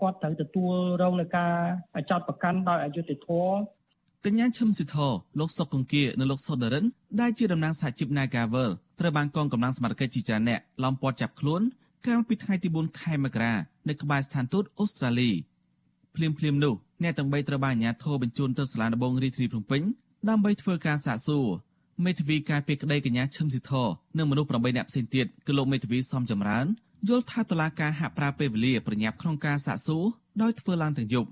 [0.00, 1.54] គាត់ត្រូវទទួលរងនឹងការ
[2.10, 3.56] ចោតប្រកាន់ដោយអយុត្តិធម៌
[4.26, 4.96] កញ្ញាឈឹមស៊ីធ
[5.40, 6.84] លោកសុកកុងគានិងលោកសុដរិន
[7.20, 11.62] ដែលជាតំណាងសហជីព Nagavel ត្រូវបានកងកម្លាំងសមត្ថកិច្ចជាច្រើនអ្នកឡោមព័ទ្ធចាប់ខ្លួន
[12.06, 13.52] កាលពីថ្ងៃទី4ខែមករា
[13.88, 15.30] នៅក្បែរស្ថានទូតអូស្ត្រាលី
[16.14, 19.82] ភ្លាមភ្លាមនោះអ្នកទាំង3ត្រូវបានអាជ្ញាធរបញ្ជូនទៅសាលាដំបងរាជធានីភ្នំពេញ
[20.28, 21.46] ដើម្បីធ្វើការសាកសួរ
[22.04, 23.72] មេធាវីការពីក្តីកញ្ញាឈឹមស៊ីធ
[24.18, 26.66] និងមនុស្ស8នាក់ផ្សេងទៀតគឺលោកមេធាវីសំចម្រើន
[27.08, 30.04] យល់ថាតឡាការហាក់ប្រើពេលវេលាប្រញាប់ក្នុងការសាកសួរ
[30.42, 31.28] ដោយធ្វើឡើងទាំងយប់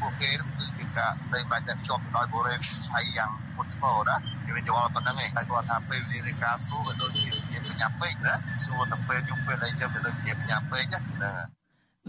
[0.00, 8.34] ពួកគេគឺជាការស្ដីបាច់តែជាប់ដោយបរិយាឆៃយ៉ាងមុតធ្ងរណាគេយល់ប៉ុណ្្នឹងឯងតែគាត់ថាពេលវេលានៃការសួរវាដូចជាជាប្រញាប់ពេកណា
[8.66, 10.84] សួរតែពេលយប់ពេលអីចឹងវាដូចជាប្រញាប់ពេក
[11.22, 11.32] ណា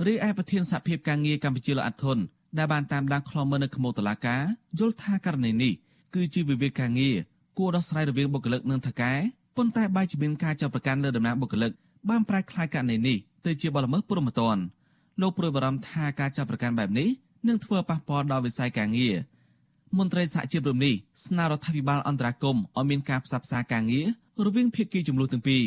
[0.07, 2.17] រីឯប្រធានសហភាពការងារកម្ពុជាលោកអាត់ធុន
[2.57, 4.41] ដែលបានតាមដានខ្លមមើលនៅខ្មោតឡាការ
[4.79, 5.73] យល់ថាករណីនេះ
[6.15, 7.15] គឺជាវិវាទការងារ
[7.57, 9.13] គួរដោះស្រាយរវាងបុគ្គលិកនិងថៅកែ
[9.57, 11.71] ប៉ុន្តែបែរជាមានការចាប់ប្រកាន់លើដំណាក់បុគ្គលិក
[12.09, 14.61] បានប្រែក្លាយករណីនេះទៅជាបទល្មើសព្រហ្មទណ្ឌ
[15.21, 17.09] លោកព្រួយបារម្ភថាការចាប់ប្រកាន់បែបនេះ
[17.47, 19.15] នឹងធ្វើប៉ះពាល់ដល់វិស័យការងារ
[19.97, 20.93] មន្ត្រីសហជីពរំនេះ
[21.25, 24.07] ស្នើរដ្ឋាភិបាលអន្តរាគមឲ្យមានការផ្សះផ្សាការងារ
[24.45, 25.63] រវាងភាគីចំនួនទាំងពីរ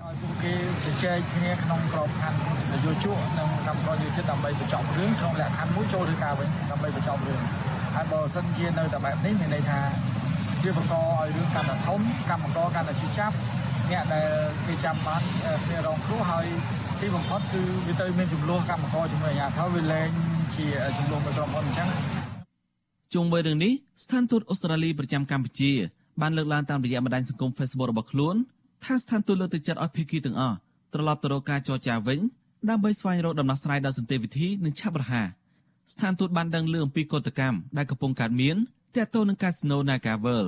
[0.00, 2.38] ឲ្យពួកគេជជែកគ្នាក្នុងក្របខ័ណ្ឌ
[2.72, 7.40] នយោជកនិងកម្មករយោជិតដើម្បីបញ្ចប់រឿងក្នុងលក្ខខណ្ឌមួយចូលធ្វើការវិញដើម្បីបញ្ចប់រឿង
[7.94, 9.80] ហើយបើសិនជានៅតែបែបនេះមានន័យថា
[10.64, 12.00] វាបង្កឲ្យរឿងកាន់តែធំ
[12.30, 13.34] កម្មករកាន់តែឈឺចាប់
[13.90, 14.28] អ្នកដែល
[14.66, 15.20] គេចាំបាន
[15.64, 16.46] គ្នារងគ្រោះហើយ
[17.00, 20.08] ទីបំផុតគឺវាទៅមានចំនួនកម្មករជាមួយអាជ្ញាធរវាលែង
[20.56, 20.66] ជា
[20.98, 21.88] ចំនួនមួយក្រុមហ៊ុនអញ្ចឹង
[23.14, 23.72] ជុំវិញរឿងនេះ
[24.04, 25.72] ស្ថានទូតអូស្ត្រាលីប្រចាំកម្ពុជា
[26.20, 28.36] បានលើកឡើងតាមរយៈបណ្ដាញសង្គម Facebook របស់ខ្លួន
[28.84, 30.56] ថាស្ថានទូតលើកទឹកចិត្តឲ្យភាគីទាំងអស់
[30.92, 32.18] ត្រឡប់ទៅរកការចរចាវិញ
[32.70, 35.26] ដើម្បីស្វែងរកដំណោះស្រាយដល់សន្តិវិធីនិងឆាប់រហ័ស
[35.92, 38.56] ស្ថានទូតបានដឹងឮអំពីកតកម្មដែលកំពុងកើតមាន
[38.96, 40.44] ទាក់ទងនឹងកាស៊ីណូ Nagavel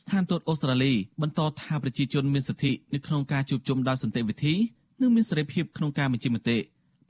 [0.00, 0.92] ស្ថានទូតអូស្ត្រាលី
[1.22, 4.54] បន្តថាប្រជាជនមានសិទ្ធិនៅក្នុងការជួបជុំដោយសន្តិវិធី
[5.00, 6.58] និងមានសេរីភាពក្នុងការបញ្ចេញមតិ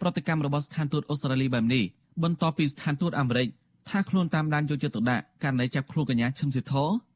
[0.01, 1.85] ប្រតិកម្មរបស់ស្ថានទូតអូស្ត្រាលីបែបនេះ
[2.23, 3.49] បន្ទាប់ពីស្ថានទូតអាមេរិក
[3.89, 6.73] ថាខ្លួនតាមដានយកចិត្តទុកដាក់ករណីចាប់ខ្លួនកញ្ញាឈឹមស៊ីធ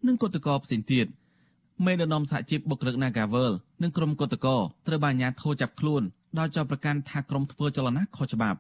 [0.07, 1.07] និងគឧតកោផ្សេងទៀត
[1.85, 6.03] មេដឹកនាំសហជីពបុគ្គលិក Nagavel និងក្រុមគឧតកោត្រូវបានអាជ្ញាធរចាប់ខ្លួន
[6.38, 8.59] ដោយចោទប្រកាន់ថាក្រុមធ្វើចលនាខុសច្បាប់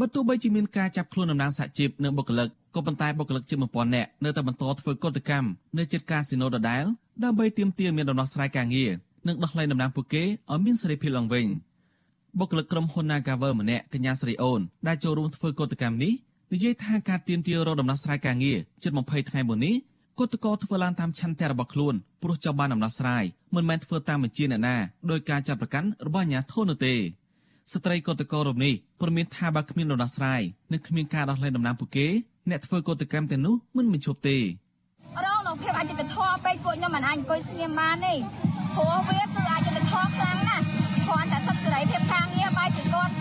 [0.00, 6.84] បើទោះបីជាមានការចាប់ខ្លួនតំណាងសហជីពនិងបុគ្គលិកក៏ប៉ុន្តែបុគ្គលិកជាង1000នាក់នៅតែបន្តធ្វើកតកម្មនៅជិតកាស៊ីណូដដែល
[7.24, 8.90] ដើម្បីទាមទារមានដំណោះស្រាយការងារ
[9.26, 11.46] និងដោះលែងតំណាងពួកគេឲ្យមានសេរីភាពឡើងវិញ
[12.38, 16.12] បុគ្គលិកក្រុមហ៊ុន Nagavel ម្នាក់កញ្ញាស្រីអូនដែលចូលរួមធ្វើកតកម្មនេះ
[16.52, 19.74] និយាយថាការទាមទាររកដំណោះស្រាយការងារជិត20ថ្ងៃមុននេះ
[20.18, 24.76] គឧតកោធ្វើឡើងតាមឆន្ទៈរបស់ខ្លួនព្រោះចង់បានដំណោះស្រាយមិនមែនធ្វើតាមបញ្ជាអ្នកណា
[25.10, 26.94] ដោយការចាប់ប្រកាន់របស់អាជ្ញាធរនោះទេ
[27.72, 32.08] ស្ត្រីកតកោរូបនេះព្រមមានថាបើគ្មានដំណោះស្រាយនិងគ្មានការដោះលែងដំណាំពួកគេ
[32.50, 34.42] អ្នកធ្វើកតកម្មទាំងនោះមិនបញ្ឈប់ទេរ
[35.36, 38.14] ងនៅភាពអយុត្តិធម៌ពេកពួកខ្ញុំមិនអាចអង្គុយស្ងៀមបានទេ
[38.76, 40.64] ព្រោះវាគឺអយុត្តិធម៌ខ្លាំងណាស់
[41.06, 43.12] គ្រាន់តែសិទ្ធិសេរីភាពការងារបែរជាគាត់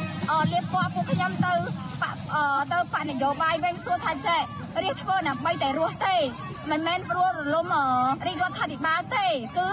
[0.54, 1.54] លៀបពណ៌ពួកខ្ញុំទៅ
[2.74, 4.42] ទៅបកនយោបាយវិញសួរថាចេះ
[4.84, 6.18] រៀបធ្វើដើម្បីតែរស់ទេ
[6.72, 7.66] មិនមែនព្រួលរលំ
[8.26, 9.70] រាជរដ្ឋាភិបាលទេ គឺ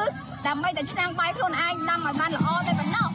[0.47, 3.09] ដើម្បីតែឆ្នាំងបាយខ្លួនឯងដាំឲ្យបានល្អតែប៉ុណ្ណោះ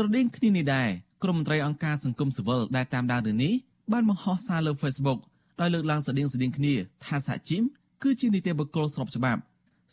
[0.00, 0.88] ស្រដៀងគ្នានេះដែរ
[1.22, 3.52] ក្រុមមន្ត្រីអង្គការសង្គមស៊ីវិលដែលតាមដានរឿងនេះ
[3.92, 5.18] បានបង្ហោះសារលើ Facebook
[5.60, 7.62] ដោយលើកឡើងស្តៀងស្តៀងគ្នាថាសហជីព
[8.02, 9.40] គឺជានីតិបុគ្គលស្របច្បាប់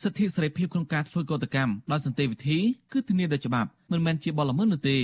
[0.01, 2.57] សិទ្ធិសេរីភាពក្នុងការធ្វើកតកម្មដោយសន្តិវិធី
[2.93, 4.97] គឺធានាដោយច្បាប់មិនមែនជាបលល្មើសនោះទេ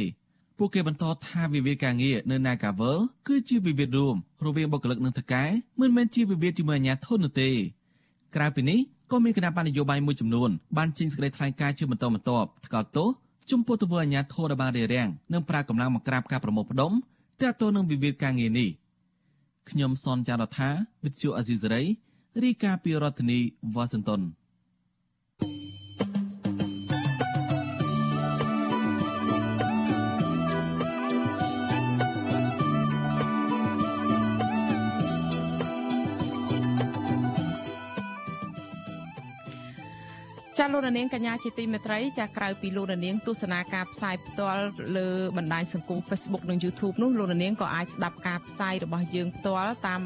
[0.58, 5.44] ពួកគេបន្តថាវិវាទការងារនៅ Nagavel គឺជាវិវាទរួមរវាងបុគ្គលិកនិងថៅកែ
[5.82, 7.50] មិនមែនជាវិវាទជាមួយអាជ្ញាធរនោះទេ
[8.36, 8.80] ក្រៅពីនេះ
[9.12, 13.10] ក៏មានគណៈបញ្ញយោបាយមួយចំនួនបានចេញសេចក្តីថ្លែងការណ៍ជាបន្តបន្ទាប់ថ្កោលទោស
[13.52, 16.92] ចំពោះទង្វើអាជ្ញាធរដែលបានរារាំងនិងប្រើកម្លាំងមកក្រាបការប្រមូលផ្ដុំ
[17.42, 18.70] ទាក់ទងនឹងវិវាទការងារនេះ
[19.70, 20.70] ខ្ញុំសនចាររថា
[21.04, 21.84] វិទ្យុអាស៊ីសេរី
[22.44, 23.40] រាយការណ៍ពីរដ្ឋធានី
[23.76, 24.22] វ៉ាស៊ីនតោន
[40.64, 44.64] ចាលោកនាងកញ្ញាជាទីមេត្រីចាក្រៅពីលោកនាងទស្សនាការផ្សាយផ្ទាល់
[44.98, 50.02] លើបណ្ដាញសង្គម Facebook និង YouTube នោះលោកនាងក៏អាចស្ដាប់ការផ្សាយរបស់យើងផ្ទាល់តាម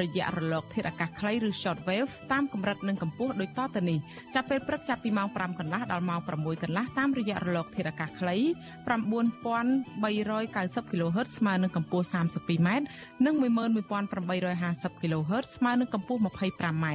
[0.00, 3.98] រយៈរលកធាតុអាកាសខ្លីឬ Shortwave តាមកម្រិតនិងកម្ពស់ដូចតទៅនេះ
[4.34, 6.30] ចាប់ពេលព្រឹកចាប់ពីម៉ោង5កន្លះដល់ម៉ោង6
[6.62, 8.42] កន្លះតាមរយៈរលកធាតុអាកាសខ្លី9390
[10.92, 12.68] kHz ស្មើនឹងកម្ពស់ 32m
[13.26, 16.86] និង11850 kHz ស្មើនឹងកម្ពស់ 25m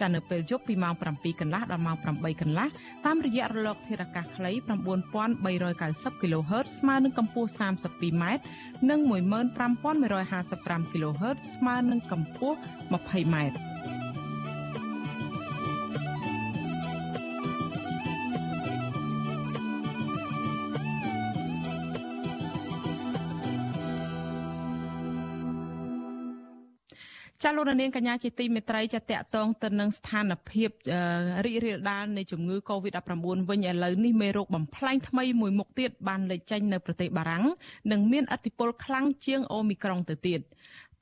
[0.00, 2.66] ចានៅពេលយប់ពីម៉ោង7កន្លះដល់ម៉ោង8កន្លះ
[3.06, 4.50] តាមរយៈរលកធាតុអាកាសខ្លី
[5.36, 8.24] 9390 kHz ស្មើនឹងកម្ពស់ 32m
[8.90, 13.36] និង15155 kHz ស្មើនឹងកម្ពស់ 20m
[27.44, 30.70] ចាលោកនាងកញ្ញាជាទីមេត្រីចាតកតងទៅនឹងស្ថានភាព
[31.44, 33.10] រីករាលដាលនៃជំងឺ Covid-19
[33.50, 37.44] វិញឥឡូវនេះមេរោគបំផ្លែងថ្មីមួយមុខទៀតបានលេចចេញនៅប្រទេសបារាំង
[37.92, 40.40] និងមានឥទ្ធិពលខ្លាំងជាងអូមីក្រុងទៅទៀត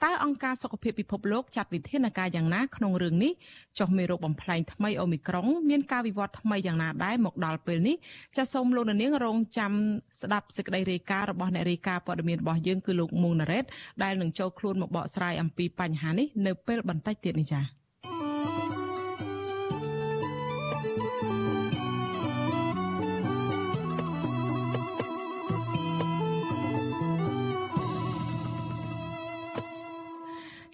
[0.05, 3.33] តើអង្គការសុខភាពពិភពលោកចាត់វិធានការយ៉ាងណាក្នុងរឿងនេះ
[3.79, 7.97] ចុះមេរោគបំផ្លែងថ្មីអូមីក្រុងមានការវិវត្តថ្មីយ៉ាងណាដែរមកដល់ពេលនេះ
[8.37, 9.73] ចាសសូមលោកនាងរងចាំ
[10.21, 13.65] ស្ដាប់សេចក្តីរាយការណ៍របស់អ្នករាយការណ៍ព័ត៌មានរបស់យើងគឺលោកមុងណារ៉េត
[14.03, 17.65] ដែលនឹងចូលខ្លួនមកបកស្រាយអំពីបញ្ហានេះនៅពេលបន្តិចទៀតនេះចា៎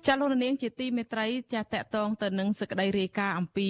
[0.09, 3.69] ចាលោកនាងជាទីមេត្រីចាតកតងទៅនឹងសេចក្តីរាយការណ៍អំពី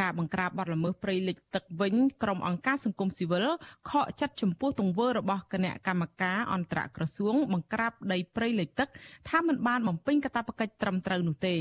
[0.00, 3.46] ការបង្ក្រាបបទល្មើសព្រៃលិចទឹកវិញក្រុមអង្គការសង្គមស៊ីវិល
[3.90, 8.88] ខកចិត្តចំពោះទង្វើរបស់គណៈកម្មការអន្តរក្រសួងបង្ក្រាបដីព្រៃលិចទឹក
[9.28, 11.54] ថាមិនបានបំពេញកាតព្វកិច្ចត្រឹមត្រូវនោះទេ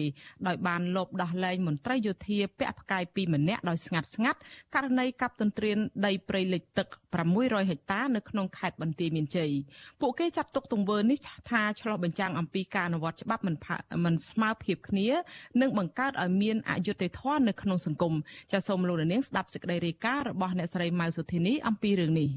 [0.47, 4.39] ដោយបានលបដោះលែងមន្ត្រីយោធាពាក់ផ្កាយ2ម្នាក់ដោយស្ងាត់ស្ងាត់
[4.75, 6.87] ករណីកັບទន្ទ្រានដីព្រៃលិចទឹក
[7.27, 9.51] 600ហិកតានៅក្នុងខេត្តបន្ទាយមានជ័យ
[10.01, 11.17] ពួកគេចាត់ទុកទង្វើនេះ
[11.49, 13.55] ថាឆ្លោះបញ្ចាំងអំពីការអនុវត្តច្បាប់មិន
[14.05, 15.09] មិនស្មើភាពគ្នា
[15.61, 18.13] និងបង្កើតឲ្យមានអយុត្តិធម៌នៅក្នុងសង្គម
[18.51, 22.31] ចាសសូមលោកនាងស្ដាប់សេចក្តីរាយការណ៍របស់អ្នកស្រីម៉ៅសុធីនីអំពីរឿងនេះ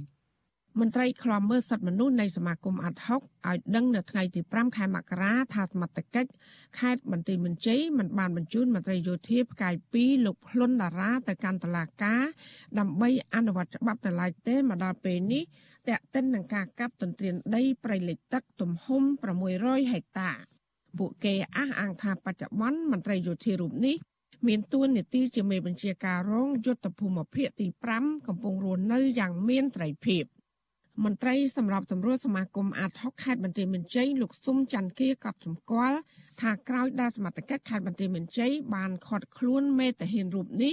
[0.78, 6.30] មន្ត្រីខ្លំមើលសិទ្ធិមនុស្សនៃសមាគមអាត់ហុកឲ្យដឹងនៅថ្ងៃទី5ខែមករាថាសមត្ថកិច្ច
[6.78, 12.22] ខេត្តបន្ទាយមានជ័យមិនបានបញ្ជូនមន្ត្រីយោធាផ្កាយ2លោកភ្លុនតារាទៅកាន់តុលាការ
[12.78, 15.42] ដើម្បីអនុវត្តច្បាប់ទៅឡើយទេមកដល់ពេលនេះ
[15.88, 19.02] តេតិននឹងការកាប់ទន្ទ្រានដីព្រៃលិចទឹកទំហំ
[19.46, 20.30] 600ហិកតា
[20.98, 23.96] ពួកគេអះអាងថាបច្ចុប្បន្នមន្ត្រីយោធារូបនេះ
[24.46, 27.66] មានទួនាទីជាមេបញ្ជាការរងយុទ្ធភូមិភាគទី
[27.98, 30.24] 5កំពុងរស់នៅយ៉ាងមានត្រីភាព។
[31.04, 35.98] មន្ត្រីសម្របសម្រួលសមាគមអាតហុកខេត្តបន្ទាយមានជ័យលោកស៊ុំច័ន្ទគាកត់សម្គាល់
[36.40, 40.72] ថាក្រោយដែលសមត្ថកិច្ចខេត្តបន្ទាយមានជ័យបានខាត់ខ្លួនមេតាហានរូបនេះ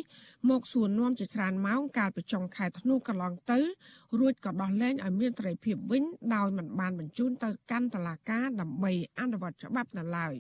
[0.50, 3.60] មកសួរនាំជាច្រើនម៉ោងកាលពីចុងខែធ្នូកន្លងទៅ
[4.20, 6.04] រួចក៏ដោះលែងឲ្យមានត្រីភាពវិញ
[6.36, 10.34] ដោយមិនបានបញ្ជូនទៅកាន់តុលាការដើម្បីអនុវត្តច្បាប់នៅឡើយ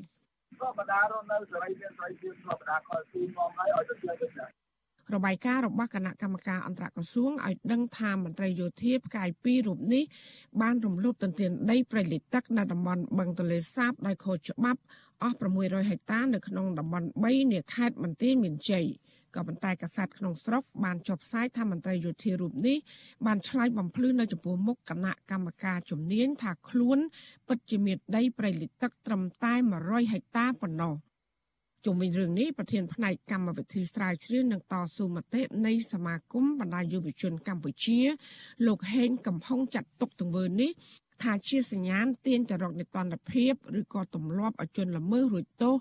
[0.60, 4.66] ធម្មតារស់នៅសេរីមានសេរីភាពធម្មតាខលទីមកហើយឲ្យទៅទៅ
[5.15, 10.04] របាយការណ៍របស់គណៈកម្មការអន្តរក្រសួងឲ្យដឹងថាមន្ត្រីយោធាផ្កាយ2រូបនេះ
[10.62, 14.82] បានរំលោភទន្ទ្រានដីព្រៃលិចទឹកនៅតំបន់បឹងទលេសាបដោយខុសច្បាប់
[15.24, 18.86] អស់600ហិកតានៅក្នុងតំបន់3នៃខេត្តបន្ទាយមានជ័យ
[19.36, 22.78] ក៏ប៉ុន្តែកាសែតក្នុងស្រុកបានចុះផ្សាយថាមន្ត្រីយោធារូបនេះ
[23.26, 27.00] បានឆ្លើយបំភ្លឺនៅចំពោះមុខគណៈកម្មការជំនាញថាខ្លួន
[27.48, 30.93] ពិតជាមានដីព្រៃលិចទឹកត្រឹមតែ100ហិកតាប៉ុណ្ណោះ
[31.86, 38.00] ជុំវិញរឿងនេះប្រធានផ្នែកកម្មវិធីស្រាវជ្រាវនិងតស៊ូមតិនៃសមាគមបណ្ដាយុវជនកម្ពុជា
[38.68, 40.72] លោកហេងកំហុងចាត់ទុកទង្វើនេះ
[41.24, 45.76] ថាជាសញ្ញាណទាញទៅរកនិតនភាពឬក៏ទម្លាប់ឲ្យជនល្មើសរួចទោស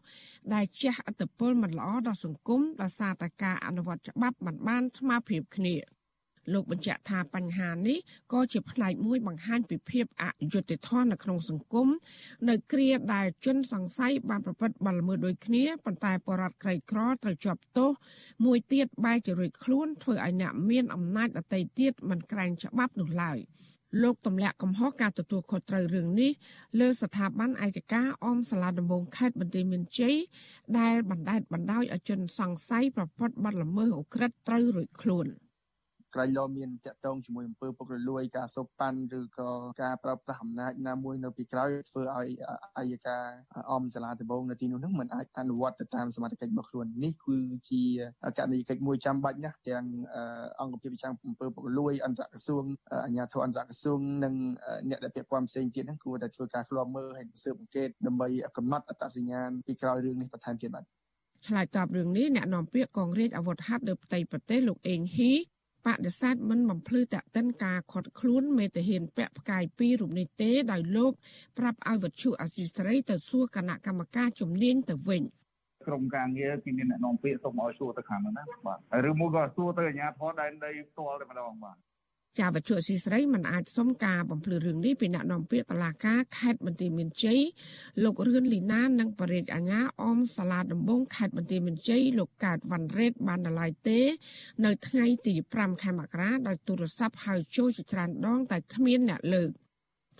[0.54, 5.76] ដែលជះឥទ្ធិពលមិនល្អដល់សង្គមដោយសារតែការអនុវត្តច្បាប់មិនបានស្មើភាពគ្នា។
[6.52, 7.98] លោកបញ្ជាក់ថាបញ្ហានេះ
[8.32, 11.88] ក៏ជាផ្នែកមួយបង្ហាញពីភាពអយុត្តិធម៌នៅក្នុងសង្គម
[12.48, 17.90] នៅគ្រាដែលជនសង្ស័យបានប្រព្រឹត្តបទល្មើសដូចគ្នាប៉ុន្តែបរិវត្តក្រីក្រត្រូវជាប់ទោស
[18.44, 23.38] មួយទៀតបែរជារួចខ្លួនធ្វើឲ្យអ្នកមានអំណាចដទៃទៀតមិនក្រែងច្បាប់នោះឡើយ
[24.02, 26.32] លោកទម្លាក់កំហុសការទទួលខុសត្រូវរឿងនេះ
[26.80, 30.16] លើស្ថាប័នឯកការអមសាលាដំបងខេត្តបន្ទាយមានជ័យ
[30.78, 35.26] ដែលបណ្ដេតបណ្ដោយឲ្យជនសង្ស័យប្រព្រឹត្តបទល្មើសអូក្រិដ្ឋត្រូវរួចខ្លួន។
[36.16, 39.50] ក្រែងលោមានតាក់ទងជាមួយអំពើពុករលួយការសូបប៉ាន់ឬក៏
[39.82, 42.28] ការប្រើប្រាស់អំណាចណាមួយនៅពីក្រោយធ្វើឲ្យ
[42.78, 43.16] អាយកា
[43.70, 47.36] អមសាលាដំបងនៅទីនោះនឹងមិនអាចអនុវត្តទៅតាមសមត្ថកិច្ចរបស់ខ្លួននេះគឺ
[47.70, 47.82] ជា
[48.38, 49.84] ករណីកិច្ចមួយចាំបាច់ណាស់ទាំង
[50.60, 52.64] អង្គភាពវិចាំអំពើពុករលួយអន្តរក្រសួង
[53.04, 54.34] អាជ្ញាធរអន្តរក្រសួងនិង
[54.90, 60.84] អ្នកដែលពាក់ព័ន្ធផ្សេងទៀតហ្នឹងគួរតែធ្វើការឃ្លាំមើលហើយស៊ើបអង្កេតដើម្បីកំណត់អត្តសញ្ញាណពីក្រោយរឿងនេះបន្ថែមទៀតបាទ
[61.46, 65.32] ឆ្លើយតបរឿងនេះអ្នកនាំពាក្យកងរាជអាវុធហត្ថលើផ្ទៃប្រទេសលោកអេងហ៊ី
[65.86, 71.12] បដិសេធមិនបំភ្លឺតាក់ទិនការខាត់ខ្លួនមេតាហានពាក់ផ្កាយពីររូបនេះទេដោយលោក
[71.58, 75.22] ប្រាប់ឲ្យវត្ថុអសីស្រីទៅសួរគណៈកម្មការជំនាញទៅវិញ
[75.86, 78.78] ក្រុមការងារគេមានអ្នកនាំពាក្យសូមឲ្យសួរទៅខាងនោះណាបាទ
[79.10, 81.76] ឬមួយក៏សួរទៅអាជ្ញាធរដែនដីផ្ទាល់តែម្ដងបាទ
[82.38, 87.40] ចាវត្ថុស៊ីស្រីមិនអាចសុំការបំភ្លឺរឿងនេះពីអ្នកនាំពាក្យតឡាការខេត្តបន្ទាយមានជ័យ
[88.04, 94.00] លោករឿនលីណានិងបរិយាអាញាអមសាលាដំបងខេត្តបន្ទាយមានជ័យលោកកើតវ៉ាន់រ៉េតបានដលាយទេ
[94.64, 99.50] នៅថ្ងៃទី5ខែមករាដោយទូរស័ព្ទហៅចូលជាច្រើនដង តែគ្មានអ្នកលើក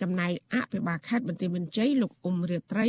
[0.01, 2.89] ចំណែកអភិបាលខេត្តបន្ទាយមានជ័យលោកអ៊ុំរាត្រី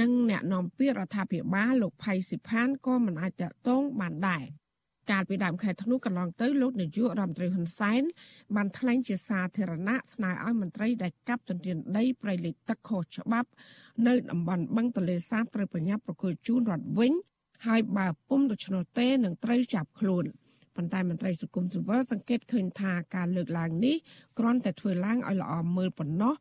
[0.00, 4.44] និងអ្នកនាំពាក្យរដ្ឋាភិបាលលោកផៃស៊ីផានក៏មិនអាចតកតងបានដែរ
[5.10, 8.02] កាលពីដើមខែធ្នូកន្លងទៅលោកនាយករដ្ឋមន្ត្រីហ៊ុនសែន
[8.56, 13.48] បានថ្លែងជាសាធារណៈស្នើឲ្យមន្ត្រីដែលកាប់ទន្ទ្រានដីព្រៃលិចទឹកខុសច្បាប់
[14.06, 17.12] នៅតំបន់បឹងទលេសាបត្រូវប្រញាប់ប្រគល់ជូនរដ្ឋវិញ
[17.66, 20.24] ហើយបើពុំដូច្នោះទេនឹងត្រូវចាប់ខ្លួន
[20.76, 23.96] ប៉ុន្តែមន្ត្រីសង្គមស៊ីវិលសង្កេតឃើញថាការលើកឡើងនេះ
[24.38, 26.34] គ្រាន់តែធ្វើឡើងឲ្យល្អមើលប៉ុណ្ណោះ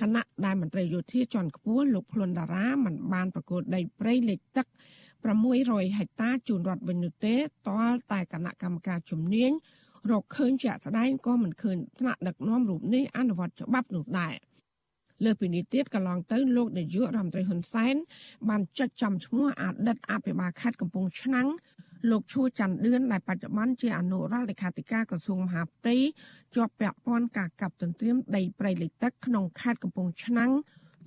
[0.00, 4.66] ខណៈដែលមន្ត្រីយោធាជាន់ខ្ពស់លោកភ្លុនតារាមិនបានប្រកួតដីព្រៃលិចទឹក
[5.30, 7.34] 600ហិកតាជូនរដ្ឋវិញនោះទេ
[7.68, 9.50] ទាល់តែគណៈកម្មការជំនាញ
[10.10, 14.34] រកឃើញជាក់ស្ដែងក៏មិនឃើញថ្នាក់ដឹកនាំរូបនេះអនុវត្តច្បាប់នោះដែរ
[15.24, 17.94] លើពីនេះទៀតកន្លងទៅលោកនាយករដ្ឋមន្ត្រីហ៊ុនសែន
[18.48, 21.48] បានចុចចំឈ្មោះអតីតអភិបាលខេត្តកំពង់ឆ្នាំង
[22.10, 25.96] លោកឈួច័ន្ទឌឿនដែលបច្ចុប្បន្នជាអនុរដ្ឋលេខាធិការក្រសួងមហាផ្ទៃ
[26.54, 30.52] ជាប់ពាក់ព័ន្ធការកាប់ទន្ទ្រានដីព្រៃលិចទឹកក្នុងខេត្តកំពង់ឆ្នាំង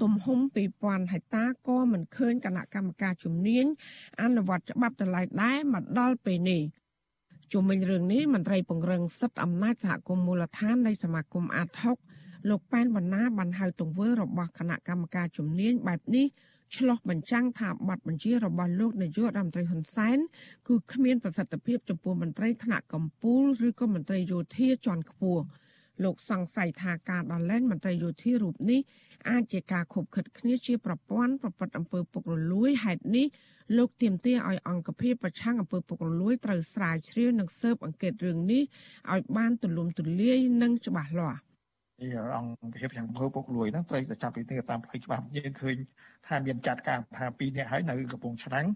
[0.02, 0.40] ទំហំ
[0.76, 3.66] 2000ហិកតាក៏មិនឃើញគណៈកម្មការជំនាញ
[4.22, 6.62] អនុវត្តច្បាប់តម្លៃដែរមកដល់ពេលនេះ
[7.54, 11.70] ជុំវិញរឿងនេះមន្ត្រីពង្រឹងសិទ្ធិអំណាចសហគមន៍មូលដ្ឋាននៃសមាគមអាត
[12.10, 16.26] 6លោកប៉ែនវណ្ណាបានហៅទង្វើរបស់គណៈកម្មការជំនាញបែបនេះ
[16.76, 20.18] ឆ្លោះបញ្ចាំងថាប័ណ្ណបញ្ជារបស់លោកនាយករដ្ឋមន្ត្រីហ៊ុនសែន
[20.68, 25.44] គឺគ្មានប្រសិទ្ធភាពចំពោះមន្ត្រីថ្នាក់កម្ពុជាឬក៏មន្ត្រីយោធាជាន់ខ្ពស់
[26.04, 28.82] លោកសង្ស័យថាការដោះលែងមន្ត្រីយោធារូបនេះ
[29.30, 33.26] អាចជាការខົບខិតគ្នាជាប្រព័ន្ធប្រព្រឹត្តអំពើពុករលួយហេតុនេះ
[33.78, 38.64] លោកទាមទារឲ្យអង្គភាពប្រឆាំងអំពើពុករលួយត្រូវស្រាវជ្រាវនិងស៊ើបអង្កេតរឿងនេះ
[39.14, 41.40] ឲ្យបានទូលំទូលាយនិងច្បាស់លាស់
[42.38, 45.76] អង្គភាពយ៉ាងមើលពុកលួយហ្នឹងត្រូវតែចាប់ពីទៅតាមផ្លូវច្បាប់យើងឃើញ
[46.28, 48.68] ថាមានចាត់ការថាពីរនាក់ហើយនៅកំពង់ឆ្នាំង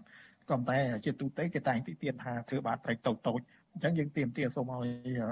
[0.50, 3.40] ក៏តែជាទូទៅគេតែងទីទៀតថាធ្វើបាបត្រីតូចតូច
[3.74, 4.88] អញ្ចឹងយើងទៀមទាសូមឲ្យ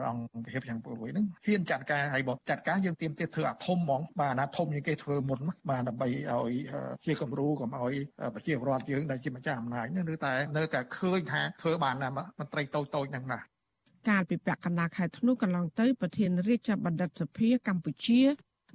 [0.08, 6.52] អង្គភាពយ៉ាងពលមួយហ្នឹងហ៊ានចាត់ការហើយបើចាត់ការយើងទៀមទាធ្វើអាធំហ្មងបាទអាណាធំជាងគេធ្វើមុនបាទដើម្បីឲ្យ
[7.06, 7.94] ជាគំរូកុំឲ្យ
[8.34, 13.40] ប្រជាពលរដ្ឋយើងដែលជាម្ចាស់អំណាចនៅតែនៅតែឃើញថាធ្វើបានណាមន្ត្រីតូចតូចហ្នឹងណា
[14.08, 18.22] កាលពីពាក់កណ្ដាលខែធ្នូកន្លងទៅប្រធានរាជបណ្ឌិតសភាកម្ពុជា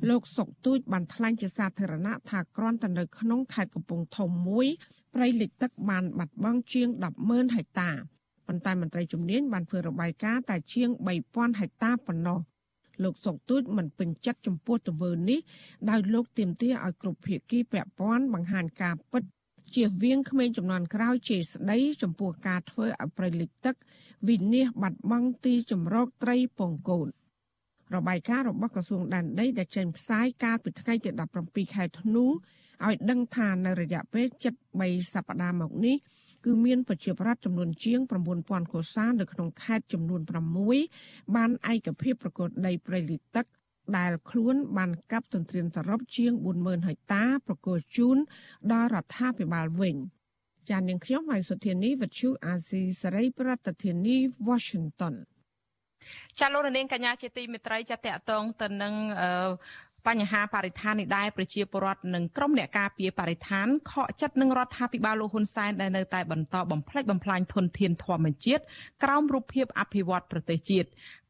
[0.10, 4.68] លោកសុកទូចបានថ្លែងជាសាធារណៈថាគ្រាន់តែនៅក្នុងខេត្តកំពង់ធំមួយ
[5.16, 6.88] ព្រៃលិចទឹកបានបាត់បង់ជាង
[7.22, 7.92] 100,000ហិកតា
[8.48, 10.90] ប៉ុន្តែមន្ត្រីជំនាញបានធ្វើរបាយការណ៍តែជាង
[11.26, 12.40] 3000ហិកតាប៉ុណ្ណោះ
[13.04, 15.40] លោកសុកទូចមិនពេញចិត្តចំពោះទង្វើនេះ
[15.90, 19.24] ដោយលោកទាមទារឲ្យគ្រប់ភាគីពាក់ព័ន្ធបង្ហាញការពិត
[19.76, 23.76] ជៀសវាងក្មេងចំនួនក្រោយជេរស្ដីចំពោះការធ្វើឲ្យប្រៃលិចទឹក
[24.28, 27.08] វិនិច្ឆ័យបាត់បង់ទីជម្រកត្រីពងកូន
[27.96, 31.10] របាយការណ៍របស់ក្រសួងដែនដីដែលចេញផ្សាយកាលពីថ្ងៃទី
[31.44, 34.28] 17ខែធ្នូឲ្យដឹងថានៅរយៈពេល
[34.70, 35.96] 73សប្តាហ៍មកនេះ
[36.46, 38.00] គឺមានប្រជាប្រដ្ឋចំនួនជាង
[38.36, 40.22] 9000កុសានៅក្នុងខេត្តចំនួន
[40.78, 43.46] 6បានឯកភាពប្រកួតដីព្រៃលិចទឹក
[43.98, 48.18] ដែលខ្លួនបានកាប់ទន្ទ្រានសរុបជាង40000ហិកតាប្រគល់ជូន
[48.72, 49.96] ដល់រដ្ឋាភិបាលវិញ
[50.70, 55.16] ចាននាងខ្ញុំហៃសុធានីវិទ្យុអាស៊ីសេរីប្រធានាធិបតី Washington
[56.40, 58.94] ចាលោកនាងកញ្ញាជាទីមេត្រីចាតកតងទៅនឹង
[60.08, 68.64] បញ្ហាបរិស្ថាននេះដែរប្រជាពលរដ្ឋនិងក្រុមអ្នកការពារបរិស្ថានខកចិត្តនឹងរដ្ឋាភិបាលលោកហ៊ុនសែនដែលនៅតែបន្តបំផ្លិចបំផ្លាញធនធានធម្មជាតិ
[69.04, 70.88] ក្រោមរូបភាពអភិវឌ្ឍប្រទេសជាតិ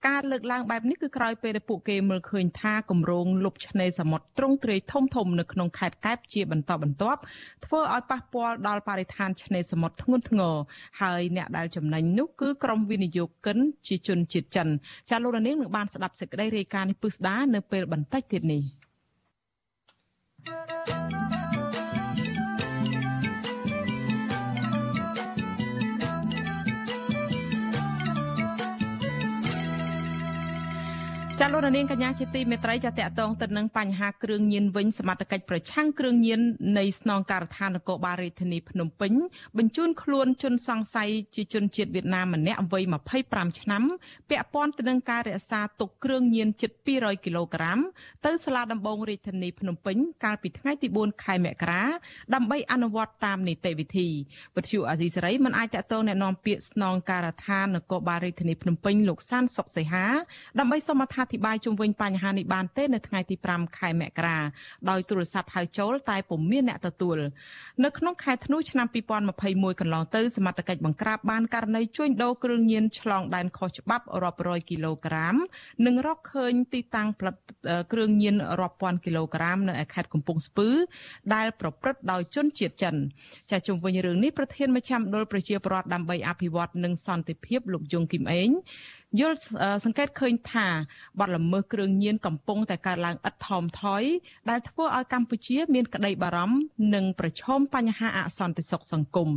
[0.08, 7.22] ការលើកឡើងបែបនេះគឺក្រោយពេលដែលពួកគេមើលឃើញថាគម្រោងលុបឆ្នេរសមុទ្រទ្រង់ទ្រាយធំធំនៅក្នុងខេត្តកែបជាបន្តបន្ទាប់
[7.66, 10.56] ធ្វើឲ្យប៉ះពាល់ដល់បរិស្ថានឆ្នេរសមុទ្រធ្ងន់ធ្ងរ
[11.02, 14.68] ហើយអ្នកដែលចំណេញនោះគឺក្រុមវិនិយោគិនជាជនជាតិចិន
[15.10, 18.64] ចាលោករនាងនឹងបានស្ដាប់សេចក្តីរាយការណ៍នេះពឹស្ដានៅពេលបន្តិចទៀតនេះ
[20.46, 21.23] thank you
[31.43, 36.41] ចាលោកនាងកញ្ញាជាទីមេត្រីចាតកតងទៅនឹងបញ្ហាគ្រឿងញៀនវិញសមត្ថកិច្ចប្រឆាំងគ្រឿងញៀន
[36.79, 39.13] នៃស្នងការដ្ឋាននគរបាលរាជធានីភ្នំពេញ
[39.59, 42.85] បញ្ជូនខ្លួនជនសង្ស័យជាជនជាតិវៀតណាមម្នាក់វ័យ
[43.23, 43.83] 25ឆ្នាំ
[44.31, 47.79] ពាក់ព័ន្ធទៅនឹងការរក្សាទុកគ្រឿងញៀនជិត200គីឡូក្រាម
[48.27, 51.85] ទៅសាលាដំបងរាជធានីភ្នំពេញកាលពីថ្ងៃទី4ខែមករា
[52.35, 54.09] ដើម្បីអនុវត្តតាមនីតិវិធី
[54.57, 60.07] វិទ្យុអាស៊ីសេរីមិនអាចតកតងแนะនាំពាក្យស្នងការដ្ឋាននគរបាលរាជធានីភ្នំពេញលោកសានសុកសីហា
[60.61, 64.40] ដើម្បីសូមអត្ ថាធិប្បាយជុំវិញបញ្ហានេះបានទេនៅថ្ងៃទី5ខែមករា
[64.90, 67.18] ដោយទូរស័ព្ទហៅចូលតែពុំមានអ្នកទទួល
[67.84, 68.88] នៅក្នុងខែធ្នូឆ្នាំ
[69.34, 75.36] 2021កន្លងទៅសមត្ថកិច្ចបង្ក្រាបបានករណីជួញដូរគ្រឿងញៀនឆ្លងដែនខុសច្បាប់រាប់រយគីឡូក្រាម
[75.86, 77.36] និងរកឃើញទីតាំងផលិត
[77.92, 80.70] គ្រឿងញៀនរាប់ពាន់គីឡូក្រាមនៅឯខេត្តកំពង់ស្ពឺ
[81.36, 82.96] ដែលប្រព្រឹត្តដោយជនជាតិចិន
[83.52, 88.50] ចាជុំវិញរឿងនេះប្រធានមជ្ឈមណ្ឌលប្រជាពលរដ្ឋដើម្បីអភិវឌ្ឍនិងសន្តិភាពលោកយងគឹមអេង
[89.20, 89.38] យល់
[89.86, 90.68] សង្កេតឃើញថា
[91.20, 94.04] បទល្មើសគ្រឿងញៀនកំពុងតែកើនឡើងឥតថមថយ
[94.50, 96.58] ដែលធ្វើឲ្យកម្ពុជាមានក្តីបារម្ភ
[96.96, 99.30] និងប្រឈមបញ្ហាអសន្តិសុខសង្គម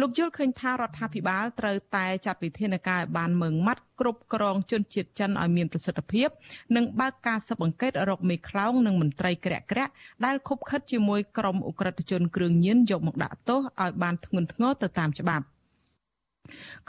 [0.00, 6.28] លោកយល់ឃើញថារដ្ឋាភិបាលត្រូវតែចាត់វិធានការឲ្យបានម៉ឺងម៉ាត់គ្រប់គ្រងជនជាតិចិនឲ្យមានប្រសិទ្ធភាព
[6.76, 9.92] និងបើកការស៊ើបអង្កេតរកមេខ្លោងនិងមន្ត្រីក្រាក់ក្រាក់
[10.24, 15.46] ដែលខົບខិតជាមួយក្រុមអ ுக ្រិតជនគ្រឿងញៀនយកមកដាក់ទោសឲ្យបានធ្ងន់ធ្ងរទៅតាមច្បាប់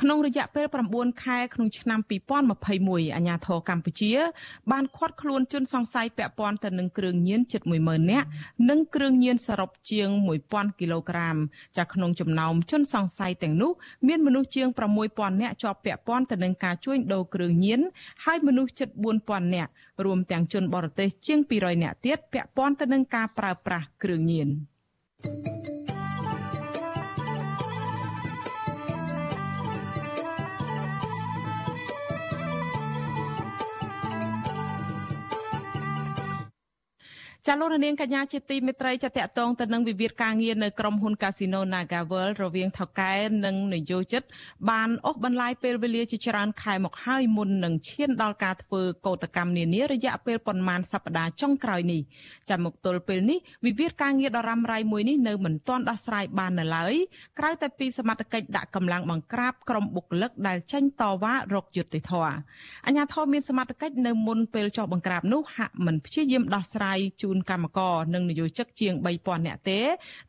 [0.02, 4.12] ក្នុងរយៈពេល9ខែក្នុងឆ្នាំ2021អាជ្ញាធរកម្ពុជា
[4.72, 8.28] បានឃាត់ខ្លួនជនសង្ស័យពាក់ព័ន្ធទៅនឹងគ្រឿងញៀនជិត10000នាក់
[8.70, 10.10] និងគ្រឿងញៀនសរុបជាង
[10.46, 11.38] 1000គីឡូក្រាម
[11.78, 13.72] ចាក្នុងចំណោមជនសង្ស័យទាំងនោះ
[14.08, 14.68] មានមនុស្សជាង
[15.06, 17.80] 6000នាក់ជាប់ពាក់ព័ន្ធទៅនឹងការជួញដូរគ្រឿងញៀន
[18.26, 18.90] ហើយមនុស្សជិត
[19.22, 19.72] 4000នាក់
[20.06, 24.50] រួមទាំងជនបរទេសជាង200នាក់ទៀតពាក់ព័ន្ធទៅនឹងការប្រើប្រាស់គ្រឿងញៀន
[25.24, 25.79] thank you
[37.52, 43.14] ចាលោករនាងកញ្ញាជាទីមេត្រីចាតកតងទៅនឹងវិវាទការងារនៅក្រុមហ៊ុន Casino NagaWorld រវាងថៅកែ
[43.46, 44.24] និងនយោជិត
[44.70, 52.02] បានអូសបន្លាយពេលវេលាជាច្រើនខែមកហើយមុននឹងឈានដល់ការធ្វើកោតកម្មនានារយៈពេលប្រមាណសប្តាហ៍ចុងក្រោយនេះ
[52.50, 56.94] ចាំមកទល់ពេលនេះវិវាទការងារដ៏រ៉ាំរ៉ៃមួយនេះនៅមិនទាន់ដោះស្រាយបាននៅឡើយ
[57.40, 62.34] ក្រៅតែពីសមត្ថកិច្ចដាក់កម្លាំងបង្ក្រាបក្រុមបុគ្គលិកដែលចេញតវ៉ារកយុត្តិធម៌
[62.86, 69.80] អាជ្ញាធរមានសមត្ថកិច្ចនៅមុនពេលចុះបង្ក្រាបនោះហាក់មិនព្យាយាមដោះស្រាយជូនកម្មករនិងនិយោជិកជាង3000នាក់ទេ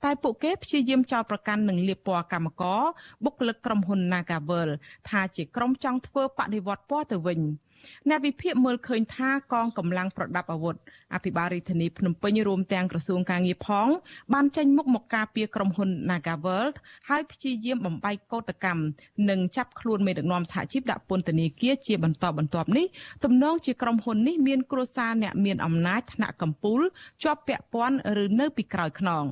[0.04, 2.80] តែពួកគេព្យាយាមចោទប្រកាន់និងលាបពណ៌កម្មករ
[3.24, 4.68] បុគ្គលិកក្រុមហ៊ុន Nagavel
[5.08, 7.40] ថាជាក្រុមចង់ធ្វើបដិវត្តពណ៌ទៅវិញ។
[8.08, 10.76] អ្នកវិភាគមើលឃើញថាកងកម្លាំងប្រដាប់អាវុធ
[11.14, 13.88] អភិបាលរាជធានីភ្នំពេញរួមទាំងក្រសួងការងារផង
[14.34, 16.76] បានចេញមុខមកការពារក្រុមហ៊ុន Nagaworld
[17.08, 18.82] ហើយព្យាយាមបំបែកកោតកម្ម
[19.30, 22.86] និងចាប់ខ្លួនមេដឹកនាំសហជីពដាក់ពន្ធនាគារជាបន្តបន្ទាប់នេះ
[23.24, 26.82] ទំនងជាក្រុមហ៊ុននេះមានគ្រួសារអ្នកមានអំណាចថ្នាក់កម្ពុជា
[27.22, 29.24] ជាប់ពាក់ព័ន្ធឬនៅពីក្រោយខ្នង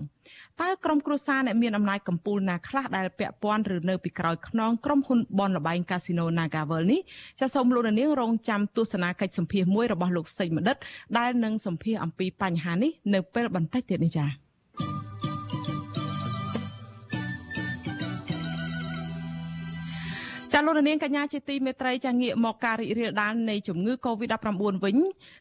[0.60, 7.00] តើក្រុមគ្រួសារអ្នកមានអំណាចកម្ពុជាណាខ្លះដែលពាក់ព័ន្ធឬនៅពីក្រោយខ្នងក្រុមហ៊ុនបនលបែងកាស៊ីណូ Nagavel នេះ
[7.40, 10.76] ចាសសូមលោកនាងរងចាំទស្សនាកិច្ចសម្ភាសមួយរបស់លោកសេងមនិត
[11.18, 14.47] ដែលនឹងសម្ភាសអំពីបញ្ហានេះនៅពេលបន្តិចទៀតនេះចា៎
[20.52, 24.48] ចាលោកនាងកញ្ញាជាទីមេត្រីចាងាកមកការរីករាលដាលនៃជំងឺ Covid-19
[24.84, 24.96] វិញ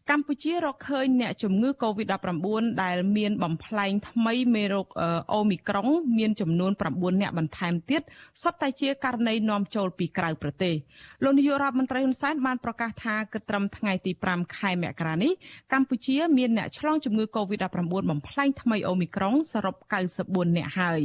[0.10, 2.38] កម្ពុជារកឃើញអ្នកជំងឺ Covid-19
[2.84, 4.88] ដែលមានបំផ្លែងថ្មីមេរោគ
[5.34, 5.88] អូមីក្រុង
[6.18, 8.02] មានចំនួន9អ្នកបន្ថែមទៀត
[8.42, 10.76] សុទ្ធតែជាករណីនាំចូលពីក្រៅប្រទេស
[11.24, 15.32] លោកនាយករដ្ឋមន្ត្រីហ៊ុនសែនបានប្រកាសថាគិតត្រឹមថ្ងៃទី5ខែមករានេះ
[15.74, 17.80] កម្ពុជាមានអ្នកឆ្លងជំងឺ Covid-19
[18.12, 19.76] បំផ្លែងថ្មីអូមីក្រុងសរុប
[20.16, 21.02] 94អ្នកហើយ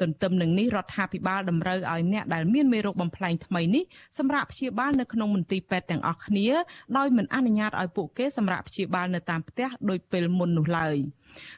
[0.00, 3.84] ទន្ទឹមនឹងនេះរដ្ឋាភិបាលតម្រូវឲ្យអ្នកដែលមានមេរោគបំផ្លែងថ្មីនេះ
[4.18, 6.48] សម្រាប់ព្យាបាលនៅក្នុងមន្ទីរពេទ្យទាំងអស់គ្នា
[6.96, 10.96] ដោយមិនអនុញ្ញាតឲ្យពួកគេសម្រាប់ព្យាបាលនៅតាមផ្ទះដោយពេលមុននោះឡើយ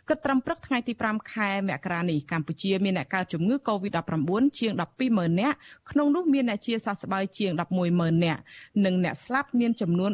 [0.08, 4.72] គិតត្រឹមព្រឹកថ្ងៃទី5ខែមករានេះកម្ពុជាមានអ្នកកើតជំងឺ Covid-19 ជាង
[5.06, 5.56] 120,000នាក់
[5.90, 7.52] ក្នុងនោះមានអ្នកជាសះស្បើយជាង
[7.88, 8.40] 110,000នាក់
[8.84, 10.10] និងអ្នកស្លាប់មានចំនួន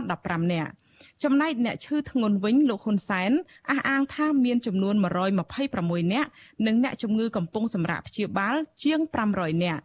[0.00, 0.72] 3015នាក់
[1.24, 3.30] ចំណែកអ្នកឈឺធ្ងន់វិញលោកហ៊ុនសែន
[3.70, 4.94] អះអាងថាមានចំនួន
[5.54, 6.28] 126នាក់
[6.66, 9.00] និងអ្នកជំងឺកំពុងសម្រាប់ព្យាបាលជាង
[9.32, 9.82] 500នាក់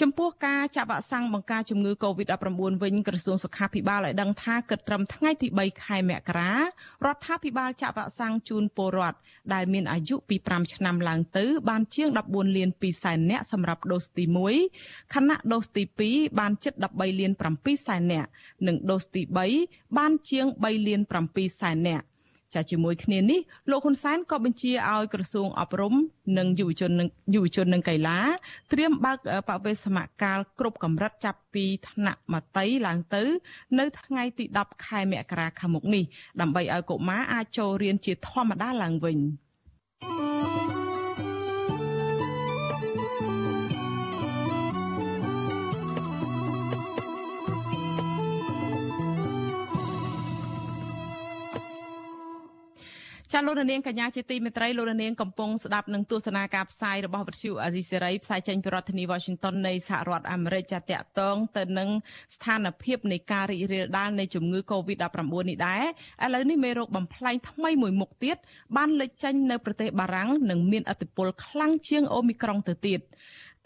[0.00, 6.60] ចំពោះការចាក់វ៉ាក់សាំងបង្ការជំងឺ Covid-19 វិញក្រសួងសុខាភិបាលឲ្យដឹងថាគិតត្រឹមថ្ងៃទី3ខែមករារ
[7.14, 9.18] ដ្ឋាភិបាលចាក់វ៉ាក់សាំងជូនពលរដ្ឋ
[9.54, 14.24] ដែលមានអាយុពី5ឆ្នាំឡើងទៅ បានជាង14លាន2សែននាក់សម្រាប់ដូសទី
[14.68, 18.28] 1ខណៈដូសទី2បានជិត13លាន7សែននាក់
[18.66, 19.22] និងដូសទី
[19.60, 21.00] 3បានជាង3លាន
[21.30, 22.06] 7សែននាក់
[22.54, 23.40] ចាជាមួយគ្នានេះ
[23.70, 25.94] លោកហ៊ុនសែនក៏បញ្ជាឲ្យក្រសួងអប់រំ
[26.38, 28.20] និងយុវជននិងយុវជននិងកីឡា
[28.72, 29.18] ត្រៀមបើក
[29.48, 33.22] បវេសមកាលគ្រប់កម្រិតចាប់ពីថ្នាក់មត្តេយ្យឡើងទៅ
[33.78, 36.04] នៅថ្ងៃទី10ខែមករាខាងមុខនេះ
[36.40, 39.18] ដើម្បីឲ្យកុមារអាចចូលរៀនជាធម្មតាឡើងវិញ។
[53.32, 61.88] ចាលោកនាងកញ្ញាជាទីមេត្រីលោកនាងកំពុងស្ដាប់នឹងទស្សនាការផ្សាយរបស់វិទ្យុអាស៊ីសេរីផ្សាយចេញពីរដ្ឋធានី Washington នៃសហរដ្ឋអាមេរិកចាតកតងទៅនឹង
[62.34, 65.84] ស្ថានភាពនៃការរីករាលដាលនៃជំងឺ Covid-19 នេះដែរ
[66.24, 68.36] ឥឡូវនេះមេរោគបំផ្លែងថ្មីមួយមុខទៀត
[68.76, 73.00] បានលេចចេញនៅប្រទេសបារាំងនិងមានឥទ្ធិពលខ្លាំងជាងអូមីក្រុងទៅទៀត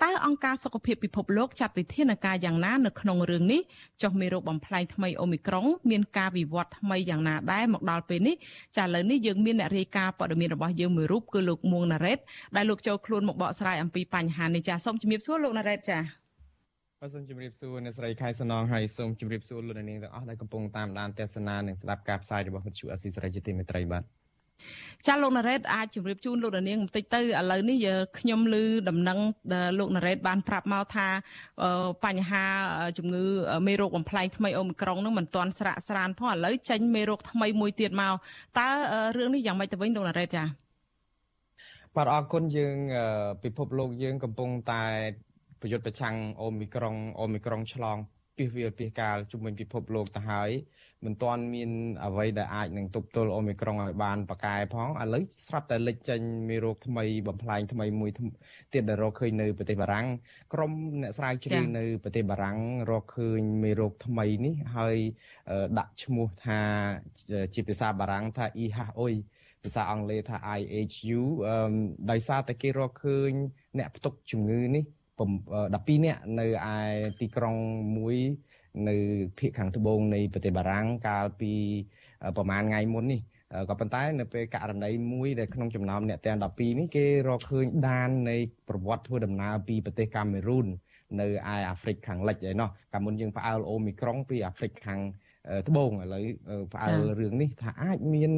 [0.03, 3.61] តើអង្គការសុខភាពពិភពលោកចាត់វិធានការយ៉ាងណានៅក្នុងរឿងនេះ
[4.03, 8.37] ចុះមេរោគបំផ្លែងថ្មីអូមីក្រុងមានការវិវត្តថ្មីយ៉ាងណាដែរមកដល់ពេលនេះ
[8.77, 12.19] ចាឥឡូវនេះយើងមានអ្នករាយការណ៍ព័ត៌មានរបស់យើងមួយរូបគឺលោកមួងណារ៉េត
[12.57, 15.99] ដែលលោកចូលខ្លួនមកបកស្រាយអំពីបញ្ហានេះចាសូមជំរាបសួរលោកណារ៉េតចា
[17.01, 24.05] បាទសូមជម្រាបសួរអ្នកស្រីខៃសណងហើយសូមជម្រាបសួរលោកនាងទាំងអស់ដែលកំពុងតាមដានទស្សនានិងស្ដាប់ការផ្សាយរបស់វិទ្យុអស៊ីសេរីជាទីមេត្រីបាទ
[25.07, 27.79] ចាលោកណារ៉េតអាចជម្រាបជូនលោកនាងបន្តិចទៅឥឡូវនេះ
[28.19, 29.19] ខ្ញុំឮដំណឹង
[29.79, 31.09] លោកណារ៉េតបានប្រាប់មកថា
[32.05, 32.45] បញ្ហា
[32.99, 33.25] ជំងឺ
[33.67, 38.15] មេរោគបំផ្លែងថ្មីអូមីក្រុងនឹងមិនទាន់ស្រាក់ស្រានផងឥឡូវចេញមេរោគថ្មីមួយទៀតមក
[38.59, 38.69] តើ
[39.17, 40.45] រឿងនេះយ៉ាងម៉េចទៅវិញលោកណារ៉េតចា
[41.97, 42.77] បាទអរគុណយើង
[43.45, 44.85] ពិភពលោកយើងកំពុងតែ
[45.61, 47.99] ប្រយុទ្ធប្រឆាំងអូមីក្រុងអូមីក្រុងឆ្លង
[48.37, 50.51] ពីវាពីកាលជំនាញពិភពលោកទៅហើយ
[51.07, 51.71] មិនទាន់មាន
[52.05, 58.11] អ្វីដែលអាចនឹងទប់ទល់អូមីក្រុងឲ្យបានប៉កែផងឥឡូវស្រាប់តែលេចចេញមេរោគថ្មីបំផ្លែងថ្មីមួយ
[58.73, 60.07] ទៀតដែលរកឃើញនៅប្រទេសបារាំង
[60.55, 60.73] ក្រុម
[61.03, 62.59] អ្នកស្រាវជ្រាវនៅប្រទេសបារាំង
[62.91, 64.97] រកឃើញមេរោគថ្មីនេះហើយ
[65.79, 66.61] ដាក់ឈ្មោះថា
[67.55, 69.15] ជាភាសាបារាំងថា EHOI
[69.65, 71.21] ភាសាអង់គ្លេសថា IHU
[72.11, 73.33] ដោយសារតែគេរកឃើញ
[73.79, 74.85] អ្នកផ្ទុកជំងឺនេះ
[75.21, 76.79] 12នាក់នៅឯ
[77.21, 77.57] ទីក្រុង
[77.97, 78.17] មួយ
[78.89, 78.97] នៅ
[79.39, 81.53] ភូមិខាងត្បូងនៃប្រទេសបារាំងកាលពី
[82.37, 83.21] ប្រហែលថ្ងៃមុននេះ
[83.68, 88.37] ក៏ប៉ុន្តែនៅពេលករណីមួយដែលក្នុងចំណោមអ្នកទាំង12នេះគេរកឃើញដាននៃ
[88.68, 90.66] ប្រវត្តិធ្វើដំណើរពីប្រទេសកាមេរូន
[91.21, 95.01] នៅឯអាហ្វ្រិកខាងលិចឯណោះកាលមុនយើងផ្អើលអូមីក្រុងពីអាហ្វ្រិកខាង
[95.68, 96.25] ត្បូងឥឡូវ
[96.75, 98.31] ផ្អើលរឿងនេះថាអាចមាន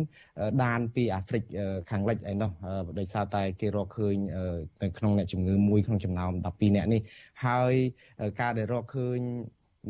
[0.64, 1.42] ដានពីអាហ្វ្រិក
[1.90, 2.50] ខាងលិចឯណោះ
[2.98, 4.16] ដោយសារតែគេរកឃើញ
[4.82, 7.00] នៅក្នុងអ្នកជំងឺមួយក្នុងចំណោម12អ្នកនេះ
[7.46, 7.74] ហើយ
[8.40, 9.18] ការដែលរកឃើញ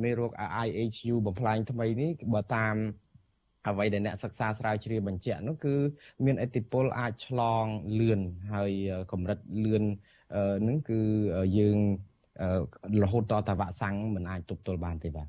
[0.02, 0.32] មេរោគ
[0.66, 2.76] IHU បំផ្លាញថ្មីនេះបើតាម
[3.68, 5.74] អ្វីដែលអ្នកសិក្សាស្រាវជ្រាវបញ្ជាក់នោះគឺ
[6.24, 7.64] មានឥទ្ធិពលអាចឆ្លង
[8.00, 8.20] លឿន
[8.54, 8.72] ហើយ
[9.12, 9.84] កម្រិតលឿន
[10.68, 11.00] នឹងគឺ
[11.58, 11.78] យើង
[13.02, 15.28] រហូតតតែវ៉ាក់សាំងមិនអាចទប់ទល់បានទេបាទ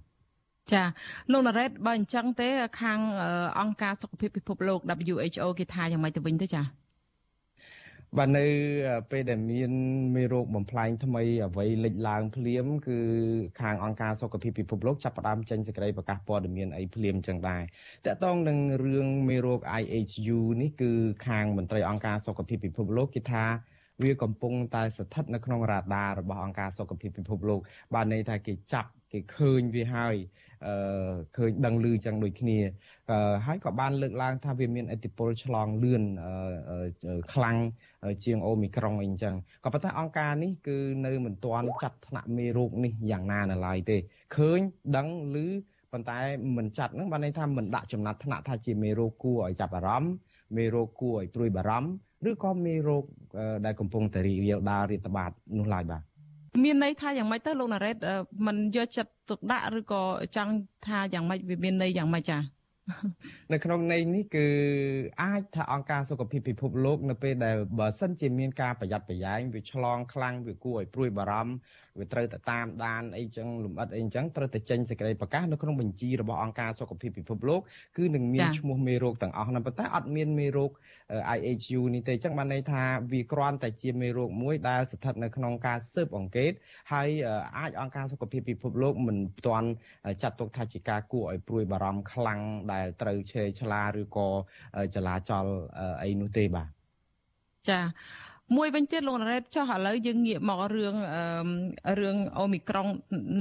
[0.73, 0.83] ចា
[1.31, 2.49] លោកណារ៉េតបើអញ្ចឹងទេ
[2.81, 2.99] ខាង
[3.59, 4.79] អង្គការសុខភាពពិភពលោក
[5.11, 6.61] WHO គេថាយ៉ាងម៉េចទៅវិញទៅចា
[8.17, 8.45] បាទនៅ
[9.11, 9.71] ពេលដែលមាន
[10.15, 12.99] មេរោគបំផ្លាញថ្មីអ្វីលេចឡើងភ្លាមគឺ
[13.61, 17.63] ខាងអង្គការសុខភាពពិភពលោកចាប់ផ្ដើមចេញសេចក្តីប្រកាសព័ត៌មានអីភ្លាមចឹងដែរ
[18.05, 20.91] តកតងនឹងរឿងមេរោគ IHU នេះគឺ
[21.27, 23.45] ខាងមន្ត្រីអង្គការសុខភាពពិភពលោកគេថា
[24.03, 27.59] វាកំពុងតែស្ថិតនៅក្នុងរ៉ាដារបស់អង្គការសុខភាពពិភពលោក
[27.93, 30.15] បានន័យថាគេចាប់ គេឃើញវាហើយ
[30.67, 32.57] អឺឃើញដឹងឮចឹងដូចគ្នា
[33.45, 36.03] ហើយក៏បានលើកឡើងថាវាមានឥទ្ធិពលឆ្លងលឿន
[37.33, 37.57] ខ្លាំង
[38.23, 43.97] ជាងអូមីក្រុងអីចឹងក៏ប៉ុន្តែអង្គការនេះគឺនៅមិនទាន់ចាត់ថ្នាក់មេរោគនេះយ៉ាងណានៅឡើយទេ
[44.35, 44.59] ឃើញ
[44.97, 45.07] ដឹង
[45.45, 45.47] ឬ
[45.91, 46.19] ប៉ុន្តែ
[46.57, 50.13] មិនចាត់ហ្នឹងបានន័យថាមិនដាក់ចំណាត់ថ្នាក់ថាជាមេរោគគួរឲ្យចាប់អារម្មណ៍
[50.57, 53.03] មេរោគគួរឲ្យព្រួយបារម្ភឬក៏មេរោគ
[53.65, 56.03] ដែលកំពុងតែរីករាលដាលរាតត្បាតនោះឡើយបាទ
[56.61, 57.95] មានន័យថាយ៉ាងម៉េចទៅលោកណារ៉េត
[58.45, 60.01] มันយកចិត្តទុកដាក់ឬក៏
[60.35, 60.53] ចង់
[60.87, 62.37] ថាយ៉ាងម៉េចវាមានន័យយ៉ាងម៉េចចា
[63.53, 64.45] នៅក្នុងន័យនេះគឺ
[65.21, 71.53] អាចថាអង្គការសុខភាពពិភពលោក នៅពេលដែលបើសិនជាមានការប្រយ័ត្នប្រយែងវាឆ្លងខ្លាំងវាគួរឲ្យព្រួយបារម្ភ
[71.99, 77.61] វាត្រូវតែតាមដានអីចឹងលំអិតអីចឹងត្រូវតែចេញសេចក្តីប្រកាសនៅក្នុងបញ្ជីរបស់អង្គការសុខភាពពិភពលោក
[77.97, 80.71] គឺនឹងមានឈ្មោះមេរោគទាំងអស់ហ្នឹងប៉ុន្តែអត់មានមេរោគ
[81.37, 86.51] IHU នេះទេចឹងបានន័យថាវាគ្រាន់តែជាមេរោគមួយដែលស្ថិតនៅក្នុងការស៊ើបអង្កេត
[86.93, 87.09] ហើយ
[87.57, 89.69] អាចអង្គការសុខភាពពិភពលោកមិនទាន់
[90.21, 92.39] ចាត់ទុកថាជាការគួរឲ្យព្រួយបារម្ភខ្លាំង
[92.73, 94.27] ដែលត្រូវឆេឆ្លាឬក៏
[94.95, 95.45] ចលាចល
[96.03, 96.69] អីនោះទេបាទ
[97.69, 97.79] ចា
[98.57, 100.95] មួយវិញទៀតលោកណារ៉េតចោះឥឡូវយើងងាកមករឿង
[101.99, 102.87] រឿងអូមីក្រុង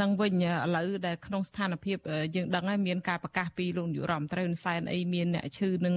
[0.00, 1.98] នឹងវិញឥឡូវដែលក្នុងស្ថានភាព
[2.34, 5.94] យើងដឹងហើយមានការប្រកាសពីលោកនាយករដ្ឋមន្ត្រីហ៊ុនសែនអីមានអ្នកឈឺនឹង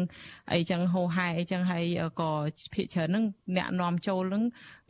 [0.53, 1.85] អីចឹងហោហែអីចឹងហើយ
[2.21, 2.31] ក៏
[2.73, 3.25] ភាកច្រើននឹង
[3.57, 4.43] អ្នកនាំចូលនឹង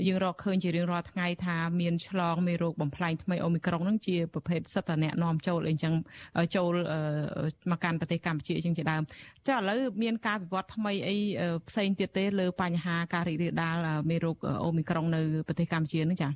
[0.07, 5.93] យើងរកឃើញជារៀងរាល់ថ្ងៃថាមានឆ្លងមេរោគបំផ្លាញថ្មីអូមីក្រុងនឹងជាប្រភេទសិតតអ្នកនាំចូលអីចឹង
[6.55, 6.74] ចូល
[7.72, 9.03] មកកាន់ប្រទេសកម្ពុជាអញ្ចឹងជាដើម
[9.47, 11.16] ចាឥឡូវមានការវិវត្តថ្មីអី
[11.70, 13.78] ផ្សេងទៀតទេលើបញ្ហាការរីករាលដាល
[14.09, 16.29] មេរោគអូមីក្រុងនៅប្រទេសកម្ពុជានឹងចា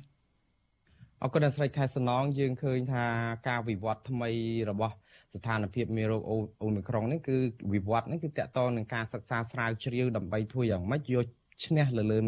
[1.22, 3.04] អរគុណអ្នកស្រីខែសំណងយើងឃើញថា
[3.48, 4.30] ការវិវត្តថ្មី
[4.70, 4.94] របស់
[5.34, 6.22] ស្ថានភាពមេរោគ
[6.62, 7.36] អូមីក្រុងនេះគឺ
[7.72, 11.26] វិវត្តនេះគឺតកតនឹងការសិក្សាស្រាវជ្រាវដើម្បីធ្វើយ៉ាងម៉េចយក
[11.64, 12.18] ឈ្នះលើលើ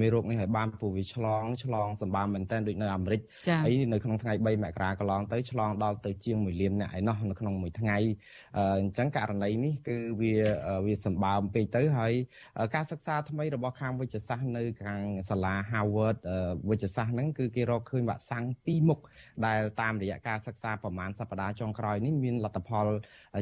[0.00, 3.20] មេរោគនេះឲ្យបានព្រោះវាឆ្លងឆ្លងសម្បើមមែនតើដូចនៅអាមេរិក
[3.66, 7.98] អីនៅក្នុងថ្ងៃ3មករាកន្លងទៅឆ្លងដល់ទៅជាង1លានអ្នកឯណោះនៅក្នុងមួយថ្ងៃ
[8.58, 10.34] អញ្ចឹងករណីនេះគឺវា
[10.86, 12.12] វាសម្បើមពេកទៅហើយ
[12.74, 16.16] ការសិក្សាថ្មីរបស់ខាងវិទ្យាសាស្ត្រនៅខាងសាលា Harvard
[16.70, 19.00] វិទ្យាសាស្ត្រហ្នឹងគឺគេរកឃើញវាក់សាំងពីរមុខ
[19.46, 22.86] ដែលតាមរយៈការសិក្សាប្រមាណសប្តាហ៍ចុងក្រោយនេះមានលទ្ធផល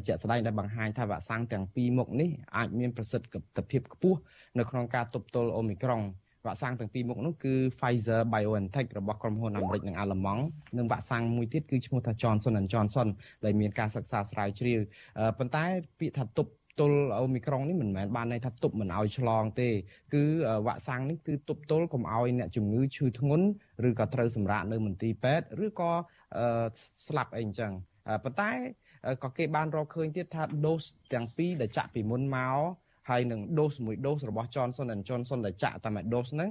[0.07, 4.19] ជាក់ស្ដែងដែលបង្ហាញថាវាក់សាំងទាំងពីរមុខនេះអាចមានប្រសិទ្ធភាពខ្ពស់
[4.59, 6.03] នៅក្នុងការទប់ទល់អូមីក្រុង
[6.47, 10.43] វ៉ាក់សាំងទាំងពីរមុខនោះគឺ Pfizer BioNTech របស់ក្រុមហ៊ុនអាមេរិកនិងអាល្លឺម៉ង់
[10.77, 13.09] និងវ៉ាក់សាំងមួយទៀតគឺឈ្មោះថា Johnson Johnson
[13.45, 14.81] ដែលមានការសិក្សាស្រាវជ្រាវ
[15.39, 15.65] ប៉ុន្តែ
[16.01, 16.51] ពាក្យថាទប់
[16.81, 19.69] ទល់អូមីក្រុងនេះមិនមែនបានន័យថាទប់មិនឲ្យឆ្លងទេ
[20.15, 20.23] គឺ
[20.67, 23.47] វ៉ាក់សាំងនេះគឺទប់ទល់កុំឲ្យអ្នកជំងឺឈឺធ្ងន់
[23.89, 25.93] ឬក៏ត្រូវសម្រាកនៅមន្ទីរពេទ្យឬក៏
[27.07, 27.73] ស្លាប់អីអញ្ចឹង
[28.25, 28.51] ប៉ុន្តែ
[29.25, 30.83] ក៏គេបានរកឃើញទៀតថាដូស
[31.13, 32.59] ទាំងពីរដែលចាក់ពីមុនមក
[33.11, 36.51] ហើយនឹងដូសមួយដូសរបស់ Johnson Johnson ដែលចាក់តែមួយដូសហ្នឹង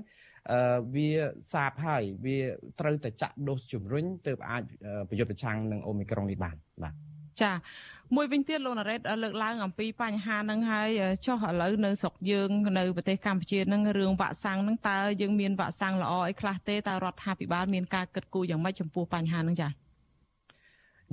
[0.51, 1.09] អឺវា
[1.53, 2.37] សាបហើយវា
[2.79, 4.63] ត្រូវតែចាក់ដូសជំរុញទើបអាច
[5.09, 6.93] ប្រយុទ្ធប្រឆាំងនឹងអូមីក្រុងនេះបានបាទ
[7.41, 7.51] ចា
[8.15, 10.89] មួយវិញទៀតលោកណារ៉េតលើកឡើងអំពីបញ្ហាហ្នឹងហើយ
[11.25, 12.49] ចុះឥឡូវនៅស្រុកយើង
[12.79, 19.69] នៅប្រទេសកម្ពុជាហ្នឹងរឿងវាក់សាំងហ្នឹងតើយើងមានវាក់សាំងល្អអីខ្លះទេតើរដ្ឋាភិបាលមានការគិតគូរយ៉ាងម៉េចចំពោះបញ្ហាហ្នឹងចា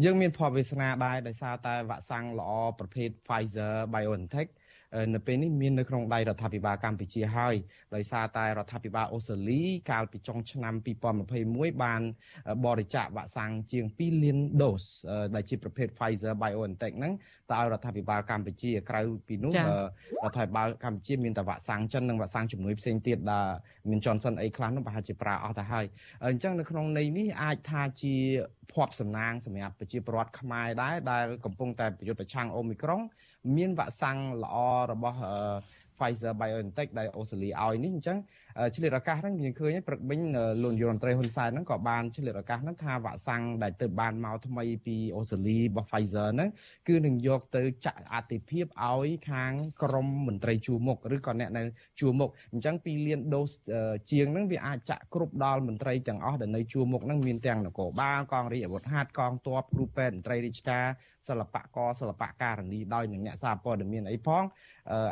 [0.04, 4.48] យើងមានភ័ព្វវាសនាដែរដោយសារតែវាក់សាំងល្អប្រភេទ Pfizer BioNTech
[5.14, 7.54] នៅពេលនេះមាននៅក្នុងដៃរដ្ឋាភិបាលកម្ពុជាហើយ
[7.94, 10.74] ដោយសារតែរដ្ឋាភិបាលអូស្ត្រាលីកាលពីចុងឆ្នាំ
[11.24, 12.02] 2021បាន
[12.66, 14.82] បរិច្ចាគវ៉ាក់សាំងជាង2លានដូស
[15.34, 17.12] ដែលជាប្រភេទ Pfizer BioNTech ហ្នឹង
[17.50, 19.52] ទៅឲ្យរដ្ឋាភិបាលកម្ពុជាក្រៅពីនោះ
[20.24, 23.46] រដ្ឋាភិបាលកម្ពុជាមានតែវ៉ាក់សាំងចិននិងវ៉ាក់សាំងជំនួយផ្សេងទៀតដែល
[23.90, 25.84] មាន Johnson អីខ្លះនោះប្រហែលជាប្រើអស់ទៅហើយ
[26.24, 28.14] អញ្ចឹងនៅក្នុងន័យនេះអាចថាជា
[28.72, 33.00] ភ័ព្វសំណាងសម្រាប់ប្រជាពលរដ្ឋខ្មែរដែរដែលកំពុងតែប្រយុទ្ធប្រឆាំងអូមីក្រុង
[33.56, 34.56] មានវ៉ាក់សាំងល្អ
[34.92, 35.18] របស់
[35.98, 38.18] Pfizer BioNTech ដែលអូស្ត្រាលីឲ្យនេះអញ្ចឹង
[38.74, 40.20] ឆ្លៀតឱកាសហ្នឹងយើងឃើញព្រឹកមិញ
[40.62, 46.50] លោកនាយរដ្ឋមន្ត្រីហ៊ុនសែនហ្នឹងក៏បានឆ្លៀតឱកាសហ្នឹងថាវ៉ាក់សាំងដែលទៅបានមកថ្មីពីអូស្ត្រាលីរបស់ Pfizer ហ្នឹង
[46.88, 49.52] គឺនឹងយកទៅចាក់អតិភិបឲ្យខាង
[49.82, 51.62] ក្រមមន្ត្រីជួរមុខឬក៏អ្នកនៅ
[52.00, 53.50] ជួរមុខអញ្ចឹង2លានដូស
[54.10, 60.86] ជាងហ្នឹងវាអាចចាក់គ្រប់ដល់មន្ត្រីទាំងអស់ដែលនៅជួរមុខហ្នឹងមានទាំងនគរបាលកងរាជអាវុធហត្ថកងទ័ពគ្រូពេទ្យមន្ត្រីរាជការ
[61.28, 64.42] សិល្បករសិល្បករនីដោយនឹងអ្នកសារព័ត៌មានអីផង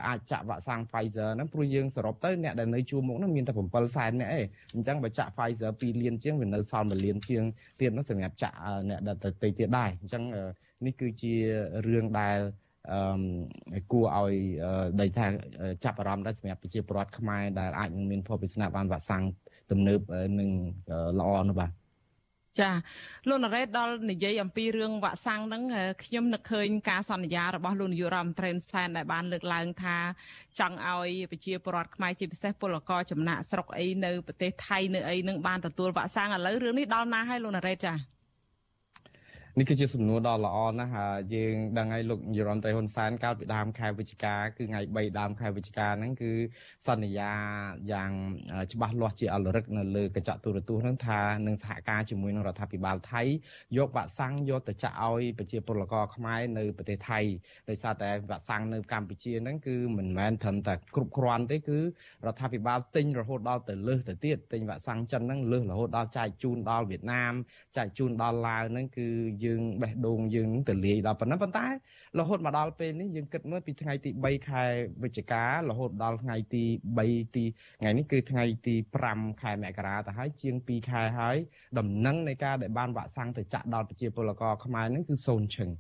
[0.07, 7.45] អាចចាក់វ៉ាក់សាំង Pfizer ហ្នឹងព្រោះយើងសរុបទៅអ្នកដែលនៅជួរមុខហ្នឹងមានតែ7សែននាក់ឯងអញ្ចឹងបើចាក់ Pfizer 2លានជាងវានៅសល់1លានជាង
[7.81, 8.57] ទៀតហ្នឹងសម្រាប់ចាក់
[8.89, 9.11] អ្នកដ
[9.43, 10.23] ទៃទៀតដែរអញ្ចឹង
[10.87, 11.35] នេះគឺជា
[11.87, 12.39] រឿងដែល
[12.93, 14.35] អឺគួរឲ្យ
[15.01, 15.27] ដីថា
[15.85, 19.25] ចាប់អារម្មណ៍ដែរសម្រាប់ប្រជាពលរដ្ឋខ្មែរដែលអាចនឹងមានភពវិស្នាបានវ៉ាក់សាំង
[19.71, 20.01] ទំនើប
[20.41, 20.51] នឹង
[21.19, 21.71] ល្អនោះបាទ
[22.61, 22.71] ចា
[23.29, 25.63] លោកណារ៉េតដល់និយាយអំពីរឿងវ៉ាក់សាំងហ្នឹង
[26.05, 29.97] ខ្ញុំនឹកឃើញការសន្យារបស់លោកនាយករដ្ឋមន្ត្រីសែនដែលបានលើកឡើងថា
[30.59, 37.95] ចង់ឲ្យប្រជាពលរដ្ឋខ្មែរជាពិសេសពលករចំណាក់ស្រុកអីនៅប្រទេសថៃនៅអីនឹងបានទទួលវ៉ាក់សាំងឥឡូវរឿងនេះដល់ណាហើយលោកណារ៉េតចា
[39.59, 46.33] នេះគឺជាសំណួរដ៏ល្អណាស់ហើយយើងដឹងហើយលោកនាយរដ្ឋមន្ត្រីហ៊ុនសែនកាលពីដើមខែវិច្ឆិកាគឺថ្ងៃ3ដើមខែវិច្ឆិកាហ្នឹងគឺ
[46.87, 47.33] សន្យា
[47.93, 48.11] យ៉ាង
[48.73, 53.23] ច្បាស់លាស់ជាអលរិកនៅលើកញ្ចក់ទូរទស្សន៍ហ្នឹងថានឹងសហការជាមួយនឹងរដ្ឋាភិបាលថៃ
[53.79, 57.21] យកវ៉ាក់សាំងយកទៅចាក់ឲ្យប្រជាពលករខ្មែរនៅប្រទេសថៃ
[57.69, 61.79] ដោយសារតែវ៉ាក់សាំងនៅកម្ពុជាហ្នឹងគឺមិនមែនត្រឹមតែគ្រប់គ្រាន់ទេគឺ
[62.27, 67.33] រដ្ឋាភិបាលទិញរហូតដល់ទៅលើសទៅទៀតទិញវ៉ាក់សាំងចិនហ្នឹងលើសរហូតដល់ចែកជូនដល់វៀតណាម
[67.77, 69.09] ចែកជូនដល់ឡាវហ្នឹងគឺ
[69.45, 71.67] យើងបេះដូងយើងនឹងទៅលាយដល់ប៉ុណ្ណឹងប៉ុន្តែ
[72.19, 74.65] រហូតមកដល់ពេលនេះយើងគិតមើលពីថ្ងៃទី3ខែ
[75.03, 76.65] វិច្ឆិការហូតដល់ថ្ងៃទី
[76.99, 77.45] 3ទី
[77.81, 78.75] ថ្ងៃនេះគឺថ្ងៃទី
[79.09, 81.37] 5ខែមករាទៅហើយជាង2ខែហើយ
[81.79, 85.71] ដំណឹងនៃការដែលបានវាក់សាំងទៅចាក់ដល់ប្រជាពលករខ្មែរនឹងគឺសូនឈឹង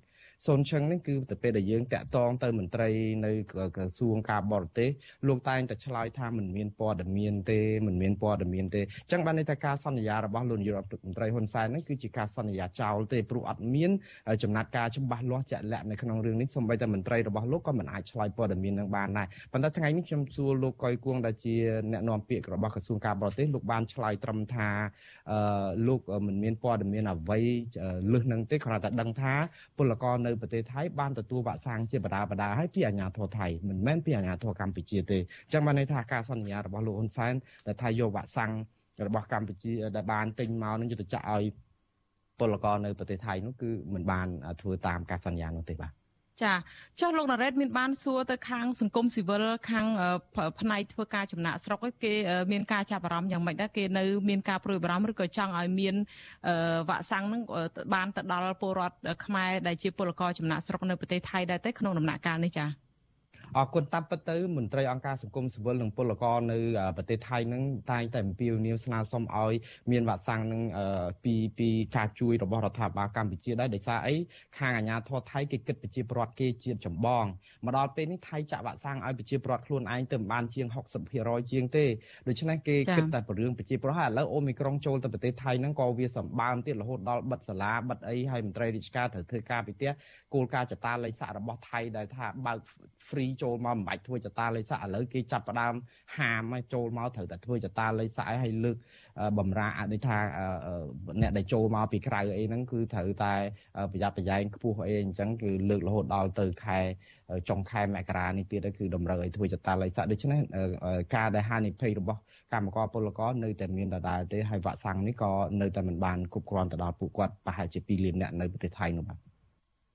[0.46, 2.88] សូនឈឹងនេះគឺទៅពេលដែលយើងតាក់ទងទៅមន្ត្រី
[3.26, 3.32] នៅ
[3.76, 4.88] ក្រសួងការបរទេស
[5.28, 13.90] លោកតែងតែឆ្លើយថាមិនមានព័ត៌មានទេមិនមានព័ត៌មានទេអញ្ចឹងបានន័យថាការសន្យារបស់លោកនាយករដ្ឋមន្ត្រីហ៊ុនសែននេះគឺជាការសន្យាចោលទេព្រោះអត់មាន
[14.42, 21.54] ចំណាត់ការច្បាស់លាស់ជាក់លាក់នៅក្នុងរឿងនេះសូម្បីតែមន្ត្រីរបស់លោកក៏មិនអាចឆ្លើយព័ត៌មាននឹងបានដែរប៉ុន្តែថ្ងៃនេះខ្ញុំសួរលោកកុយគួងដែលជា
[21.92, 24.68] អ្នកនាំពាក្យរបស់ក្រសួងការបរទេសលោកបានឆ្លើយត្រឹមថា
[25.88, 27.38] លោកមិនមានព័ត៌មានអ្វី
[28.12, 29.34] លើសនឹងទេគ្រាន់តែដឹងថា
[29.78, 37.34] ពលករនៅប្រទេសថៃបានទទួលវ៉ាក់សាំងជាបដាបដាហើយពីអាជ្ញាធរថៃមិនមែនពីអាជ្ញាធរកម្ពុជាទេអញ្ចឹងបានន័យថាការសន្យារបស់លោកហ៊ុនសែន
[37.66, 38.52] ដែលថាយកវ៉ាក់សាំង
[39.06, 41.44] របស់កម្ពុជាដែលបានទិញមកនឹងយុទ្ធចាក់ឲ្យ
[42.38, 44.28] ពលករនៅប្រទេសថៃនោះគឺមិនបាន
[44.60, 46.03] ធ្វើតាមការសន្យានោះទេបាទ
[46.42, 46.54] ចា
[47.00, 49.86] ចុះលោកណារ៉េតមានបានសួរទៅខាងសង្គមស៊ីវិលខាង
[50.60, 52.12] ផ្នែកធ្វើការចំណាក់ស្រុកគេ
[52.52, 55.94] មានការចាប់អារម្មណ៍យ៉ាងម៉េចដែរគេនៅមានការព្រួយបារម្ភឬក៏ចង់ឲ្យមាន
[56.88, 57.42] វ៉ាក់សាំងនឹង
[57.94, 62.93] បានទៅដល់ពលរដ្ឋខ្មែរដែលជាពលករចំណាក់ស្រុកនៅប្រទេសថៃដែរទេក្នុងដំណាក់កាលនេះចា៎
[63.56, 66.58] អរគុណតាមពិតទៅមន្ត្រីអង្គការសង្គមស៊ីវិលនិងពលករនៅ
[66.96, 69.52] ប្រទេសថៃនឹងតែងតែអំពាវនាវស្នើសុំឲ្យ
[69.90, 70.62] មានវ៉ាក់សាំងនឹង
[71.24, 74.14] ពីពីការជួយរបស់រដ្ឋាភិបាលកម្ពុជាដែរដោយសារអី
[74.58, 77.24] ខាងអាជ្ញាធរថៃគេគិតប្រជាពលរដ្ឋគេជាតិចម្បង
[77.64, 80.66] មកដល់ពេលនេះថៃចាក់វ៉ាក់សាំងឲ្យប្រជាពលរដ្ឋខ្លួនឯងទៅបានជាង
[81.08, 81.84] 60%ជាងទេ
[82.28, 89.90] ដូច្នេះគេគិតតែប្ររឿងប្រជាពលរដ្ឋហើយឥឡូវអូមីក្រុងចូលទៅប្រទេសថៃហ្នឹងក៏វាសម្បើមទៀតរហូតដល់បិទសាលាបិទអីហើយមន្ត្រីរាជការត្រូវធ្វើការពីផ្ទះ
[90.34, 92.58] គោលការណ៍ចតាលេខសាក់របស់ថៃដែលថាបើក
[93.08, 95.74] free ចូលមកមិនបាច់ធ្វើចតាលេខសាក់ឥឡូវគេចាប់ផ្ដើម
[96.18, 98.76] ហាមឲ្យចូលមកត្រូវតែធ្វើចតាលេខសាក់ឲ្យលើក
[99.38, 100.18] បំរាអដូចថា
[101.20, 103.34] អ្នកដែលចូលមកពីក្រៅអីហ្នឹងគឺត្រូវតែ
[103.92, 106.78] ប្រយ័ត្នប្រយែងខ្ពស់អីអញ្ចឹងគឺលើករហូតដល់ទៅខែ
[107.48, 110.40] ចុងខែមករានេះទៀតគឺតម្រូវឲ្យធ្វើចតាលេខសាក់ដូច្នេះ
[111.14, 112.20] ការដែលហានិភ័យរបស់
[112.52, 115.30] កម្មករពលករនៅតែមានដដែលទេហើយវ៉ាក់សាំងនេះក៏
[115.60, 119.33] នៅតែមិនបានគ្រប់គ្រាន់ទៅដល់ពួកគាត់ប្រហែលជា2លានអ្នកនៅប្រទេសថៃនោះបាទ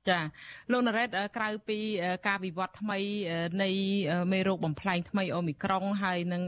[0.10, 0.20] ចា
[0.72, 1.80] លោកណារ៉េតក្រៅពី
[2.28, 3.00] ការវិវត្តថ្មី
[3.64, 3.70] នៃ
[4.34, 6.43] មេរោគបំផ្លែងថ្មីអូមីក្រុងហើយនឹង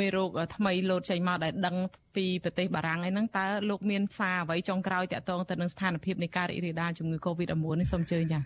[0.00, 1.76] មេរោគថ្មីលោតចេញមកដែលដឹង
[2.16, 8.40] ពីប្រទេសបារាំងអីហ្នឹងតើលោកមានសារអ្វីចុងក្រោយតាក់ទងទៅនឹងស្ថានភាពនៃការរីករាលដាលជំងឺ Covid-19 នេះសូមអញ្ជើញចា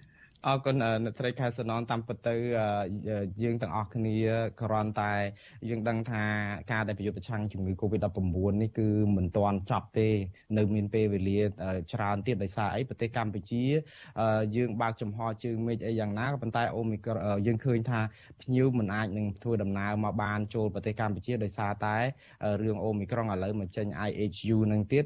[0.49, 2.35] អរគុណអ្នកស្រីខែសំណនតាមពិតទៅ
[3.43, 4.17] យើងទាំងអស់គ្នា
[4.63, 5.13] គ្រាន់តែ
[5.69, 6.25] យើងដឹងថា
[6.73, 10.09] ការដែលប្រយុទ្ធប្រឆាំងជំងឺ Covid-19 នេះគឺមិនទាន់ចប់ទេ
[10.59, 11.41] នៅមានពេលវេលា
[11.93, 13.65] ច្រើនទៀតដោយសារអីប្រទេសកម្ពុជា
[14.57, 17.17] យើងបើកចំហជើងមេឃអីយ៉ាងណាក៏ប៉ុន្តែអូមីក្រ
[17.47, 18.01] យើងឃើញថា
[18.43, 21.97] ភ្ញៀវមិនអាចនឹងធ្វើដំណើរមកបានចូលប្រទេសកម្ពុជាដោយសារតែ
[22.63, 25.05] រឿងអូមីក្រុងឥឡូវមកចេញ IHU នឹងទៀត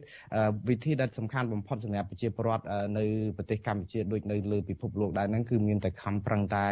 [0.68, 2.64] វិធីដែលសំខាន់បំផុតសម្រាប់ប្រជាពលរដ្ឋ
[2.99, 3.05] នៅ
[3.37, 6.64] ប្រទេសកម្ពុជាដូចនៅលើពិភពលោកដែរហ្នឹងគឺមានតែខំប្រឹងតែ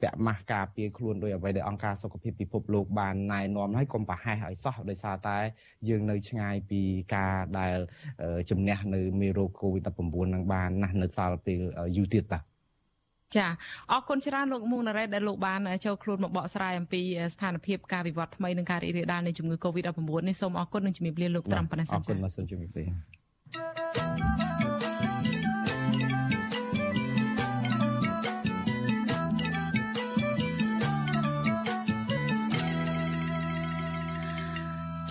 [0.00, 5.38] ពាក់ម៉ាស់ការពារខ្លួនដោយអ្វីដែលអង្គការសុខភាពពិភពលោកបានណែនាំហើយកុំប្រហែសឲ្យសោះដោយសារតែ
[5.88, 6.80] យើងនៅឆ្ងាយពី
[7.14, 7.76] ការដែល
[8.50, 11.60] ជំនះនៅមេរោគ COVID-19 នឹងបានណាស់នៅសាលពេល
[11.96, 12.42] យូរទៀតបាទ
[13.36, 13.46] ចា
[13.90, 17.02] អរគុណច្រើនលោកមុងណារ៉េតដែលលោកបានចូលខ្លួនមកបកស្រាយអំពី
[17.34, 23.21] ស្ថានភាពការវិវត្តថ្មីនិងការរីករាលដាលនៃជំងឺ Covid-19 នេះសូមអរគុណនិងជំរាបលាលោកត្រឹមប៉ុណ្ណេះសិនចាអរគុណមកសូមជំរាបលា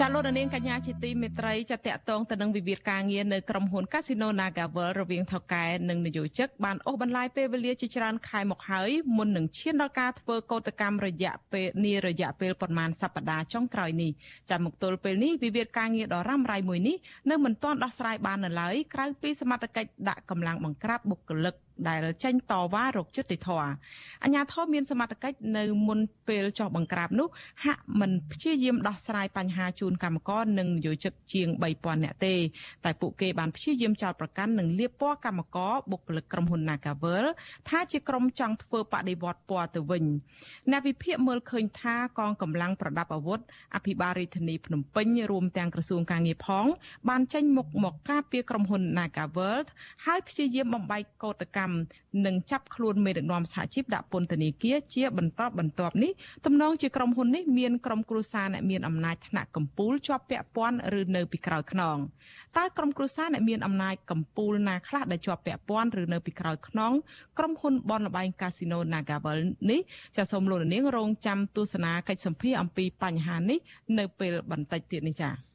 [0.01, 14.11] ចចាលោកនាងកញ្ញាជាទីមេត្រីចាតកតងទៅនឹងវិវាទការងារនៅក្រុមហ៊ុន Casino Nagavel រវាងថៅកែនិងនយោជិកបានអូសបន្លាយពេលវេលាជាច្រើនខែមកហើយមុននឹងឈានដល់ការធ្វើកោតកម្មរយៈពេលនារយៈពេលប្រមាណសប្តាហ៍ចុងក្រោយនេះ
[14.49, 16.97] ចាមកទល់ពេលនេះវិវាទការងារដ៏រ៉ាំរ៉ៃមួយនេះ
[17.29, 21.55] នៅមិនទាន់ដោះស្រាយបាននៅឡើយក្រៅពីសមត្ថកិច្ចដាក់កម្លាំងបង្ក្រាបបុគ្គលិក
[21.89, 23.69] ដែលចេញតវ៉ារកយុត្តិធម៌
[24.23, 27.27] អាជ្ញាធរមានសមត្ថកិច្ចនៅមុនពេលចោះបង្ក្រាបនោះ
[27.65, 31.47] ហាក់មិនព្យាយាមដោះស្រាយបញ្ហាជូនកម្មករនិងនិយោជិកជាង
[31.77, 32.35] 3000នាក់ទេ
[32.85, 37.25] តែពួកគេបានព្យាយាមចោទប្រកាន់និងលាបពណ៌កម្មករបុគ្គលិកក្រុមហ៊ុន Nagavel
[37.69, 40.03] ថាជាក្រុមចង់ធ្វើបដិវត្តពណ៌ទៅវិញ
[40.71, 43.39] អ្នកវិភាគមើលឃើញថាកងកម្លាំងប្រដាប់អាវុធ
[43.75, 46.65] អភិបាលរាជធានីភ្នំពេញរួមទាំងក្រសួងការងារផង
[47.09, 49.59] បានចេញមុខមកការពារក្រុមហ៊ុន Nagavel
[50.05, 51.60] ហើយព្យាយាមបំបែកកោតកម្ម
[52.25, 56.11] និងចាប់ខ្លួនមេដឹកនាំសហជីពដាក់ពន្ធនាគារជាបន្តបន្ទាប់នេះ
[56.45, 61.97] ទំនងជាក្រុមហ៊ុននេះមានក្រុមគ្រួសារអ្នកមានអំណាចថ្នាក់កម្ពុជាជាប់ពាក់ព័ន្ធឬនៅពីក្រោយខ្នង
[62.57, 66.93] តើក្រុមគ្រួសារអ្នកមានអំណាចកម្ពុជាណាខ្លះដែលជាប់ពាក់ព័ន្ធឬនៅពីក្រោយខ្នង
[67.37, 69.37] ក្រុមហ៊ុនបនលបែងកាស៊ីណូ Nagavel
[69.69, 69.81] នេះ
[70.17, 73.59] ចាសសូមលោកនាងរងចាំទស្សនាកិច្ចសម្ភារអំពីបញ្ហានេះ
[73.97, 75.50] នៅពេលបន្តិចទៀតនេះចា៎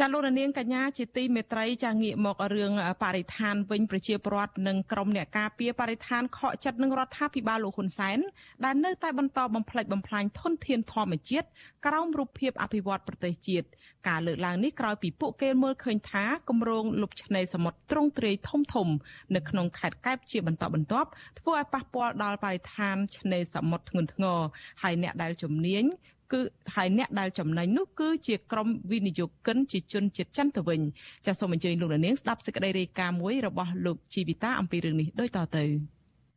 [0.00, 2.72] ចាលោកនាងកញ្ញាជាទីមេត្រីចាងាកមករឿង
[3.02, 8.18] បរិស្ថានវិញប្រជាពលរដ្ឋនិងក្រុមអ្នកការពារបរិស្ថានខកចិត្តនឹងរដ្ឋាភិបាលលោកហ៊ុនសែន
[8.64, 11.46] ដែលនៅតែបន្តបំផ្លិចបំផ្លាញធនធានធម្មជាតិ
[11.86, 13.66] ក្រោមរូបភាពអភិវឌ្ឍប្រទេសជាតិ
[14.08, 18.88] ការលើកឡើងនេះក្រោយពីពួកគេមើលឃើញថាគម្រោងលុបឆ្នេរសមុទ្រទ្រង់ទ្រាយធំធំ
[19.34, 24.40] នៅក្នុងខេត្តកែបជាបន្តបន្ទាប់ធ្វើឲ្យប៉ះពាល់ដល់បរិស្ថានឆ្នេរសមុទ្រធ្ងន់ធ្ងរ
[24.82, 25.84] ហើយអ្នកដែលជំនាញ
[26.32, 26.40] គឺ
[26.74, 30.80] ហើយអ្នកដែលចំណេញនោះគឺជាក្រុមវិនិយោគិនជាជនជាតិចិនទៅវិញ
[31.26, 35.64] ចាសសូមអញ្ជើញលោកនាងស្ដាប់សេចក្តីរាយការណ៍មួយរបស់លោកជីវិតាអំពីរឿងនេះដូចតទៅ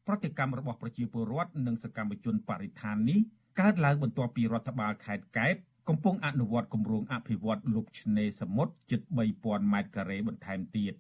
[0.08, 3.20] ប្រតិកម្មរបស់ប្រជាពលរដ្ឋនិងសកម្មជនបរិស្ថាននេះ
[3.60, 5.56] កើតឡើងបន្ទាប់ពីរដ្ឋបាលខេត្តកែប
[5.90, 9.02] កំពុងអនុវត្តគម្រោងអភិវឌ្ឍលុបឆ្នេរសមុទ្រជិត
[9.36, 10.94] 3000ម៉ែត្រការ៉េបន្ថែមទៀត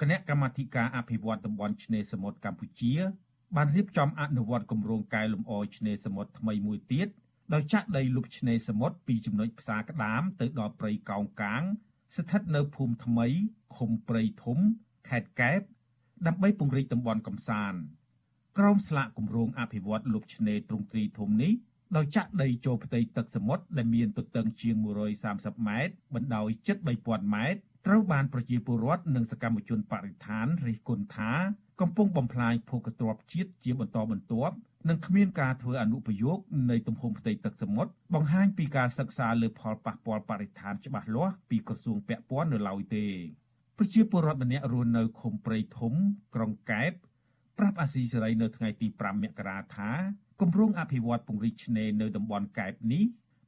[0.00, 2.94] គណៈកម្មាធិការអភិវឌ្ឍតំបន់ឆ្នេរសមុទ្រកម្ពុជា
[3.56, 7.08] បានរៀបចំអនុវត្តគម្រោងកែលម្អឆ្នេរសមុទ្រថ្មីមួយទៀត
[7.52, 11.62] ដោយចាក់ដីលុបឆ្នេរសមុទ្រពីចំណុចផ្សារក្តាមទៅដល់ព្រៃកោងកាង
[12.16, 13.26] ស្ថិតនៅភូមិថ្មី
[13.76, 14.58] ឃុំព្រៃធំ
[15.08, 15.60] ខេត្តកែប
[16.26, 17.80] ដើម្បីពង្រីកតំបន់កំសាន្ត
[18.58, 21.52] ក្រមស្លាកគម្រោងអភិវឌ្ឍលុបឆ្នេរទ្រង់ទ្រីធំនេះ
[21.96, 24.74] ដោយចាក់ដីចូលផ្ទៃទឹកសមុទ្រដែលមានទទឹងជាង
[25.20, 26.76] 130ម៉ែត្របណ្ដោយជិត
[27.06, 31.32] 3000ម៉ែត្រត្រូវបានប្រជាពលរដ្ឋនិងសកម្មជនបរិស្ថានរិះគន់ថា
[31.80, 34.54] កំពុងបំផ្លាញភូមិទ្របជាតិជាបន្តបន្ទាប់
[34.88, 36.38] និងគ្មានការធ្វើអនុប្រយោគ
[36.70, 43.06] នៃទំហំផ្ទៃទឹកសមុទ្របង្ហាញពីការសិក្សាលើផលប៉ះពាល់បរិស្ថានច្បាស់លាស់ពីក្រសួងពាក់ព័ន្ធនៅឡើយទេ
[43.78, 45.92] ប្រជាពលរដ្ឋម្នាក់រស់នៅឃុំព្រៃធំ
[46.34, 46.92] ក្រុងកែប
[47.58, 49.90] ប្រាប់អាស៊ីសេរីនៅថ្ងៃទី5មករាថា
[50.40, 53.04] គម្រោងអភិវឌ្ឍពង្រីកឆ្នេរនៅតំបន់កែបនេះ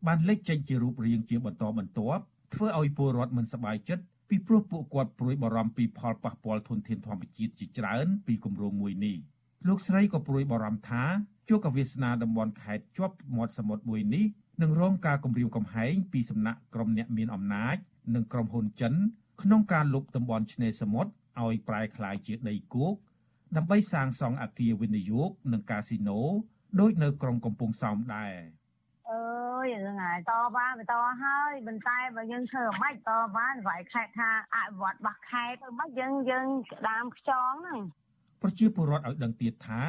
[0.07, 2.23] បានលេចចេញជារូបរាងជាបន្តបន្ទាប់
[2.55, 4.05] ធ្វើឲ្យពលរដ្ឋមិនសប្បាយចិត្ត
[4.35, 9.17] ពីព្រោះពួកគាត់ព្រួយបារម្ភពីផលប៉ះពាល់ធនធានធម្មជាតិជាច្រើន ពីគម្រោងមួយនេះ។
[9.69, 11.05] លោកស្រីក៏ព្រួយបារម្ភថា
[11.49, 14.25] ជួកវាសនាតំបន់ខេត្តជាប់មាត់សមុទ្រមួយនេះ
[14.63, 17.77] នឹងរងការគំរាមកំហែងពីសំណាក់ក្រុមអ្នកមានអំណាច
[18.15, 18.95] និងក្រុមហ៊ុនចិន
[19.43, 21.11] ក្នុងការលុបតំបន់ឆ្នេរសមុទ្រ
[21.43, 22.95] ឲ្យប្រែក្លាយជាដីគោក
[23.57, 26.21] ដើម្បីសាងសង់អគារវិនិយោគនិងកាស៊ីណូ
[26.81, 28.62] ដូចនៅក្រុងកំពង់សោមដែរអើ
[29.65, 37.81] យហ្នឹងហើយតវ៉ាបន្តហើយប៉ុន្តែបើយើងធ្វើមិនតវ៉ាវាយខេត្តថាអភិវឌ្ឍបោះខេត្តទៅមកយើងយើងក្តាមខ្យងហ្នឹង
[38.43, 39.83] ប្រជាពលរដ្ឋឲ្យដឹងទៀតថា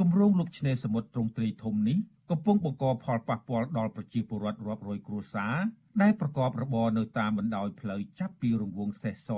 [0.00, 1.98] គម្រោងលុបឆ្នេរសមុទ្រទ្រង់ទ្រាយធំនេះ
[2.30, 5.56] កំពុងបង្កផលប៉ះពាល់ដល់ប្រជាពលរដ្ឋរាប់រយគ្រួសារ
[6.02, 9.30] ដែលប្រកបរបរនៅតាមបណ្ដោយផ្លូវចាប់ពីរង្វង់សេះស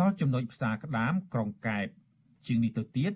[0.00, 1.86] ដល់ចំណុចផ្សារក្តាមក្រុងកែប
[2.46, 3.12] ជាងនេះទៅទៀត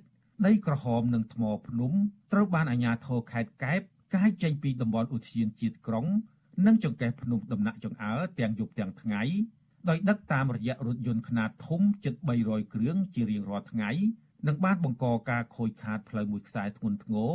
[0.46, 1.92] ដីក្រហមនិងថ្មភ្នំ
[2.32, 3.80] ត្រូវបានអាជ្ញាធរខេត្តកែប
[4.14, 6.06] កាយចេញពីតំបន់ឧទ្យានជាតិក្រុង
[6.66, 9.22] និងចង្កេះភ្នំដំណាក់ចង្អើទាំងយប់ទាំងថ្ងៃ
[9.88, 13.90] ដោយដឹកតាមរយៈរថយន្តខ្នាតធំជិត300គ្រឿងជារៀងរាល់ថ្ងៃ
[14.46, 17.32] នឹងបានបង្កការខូចខាតផ្លូវមួយខ្សែធ្ងន់ធ្ងរ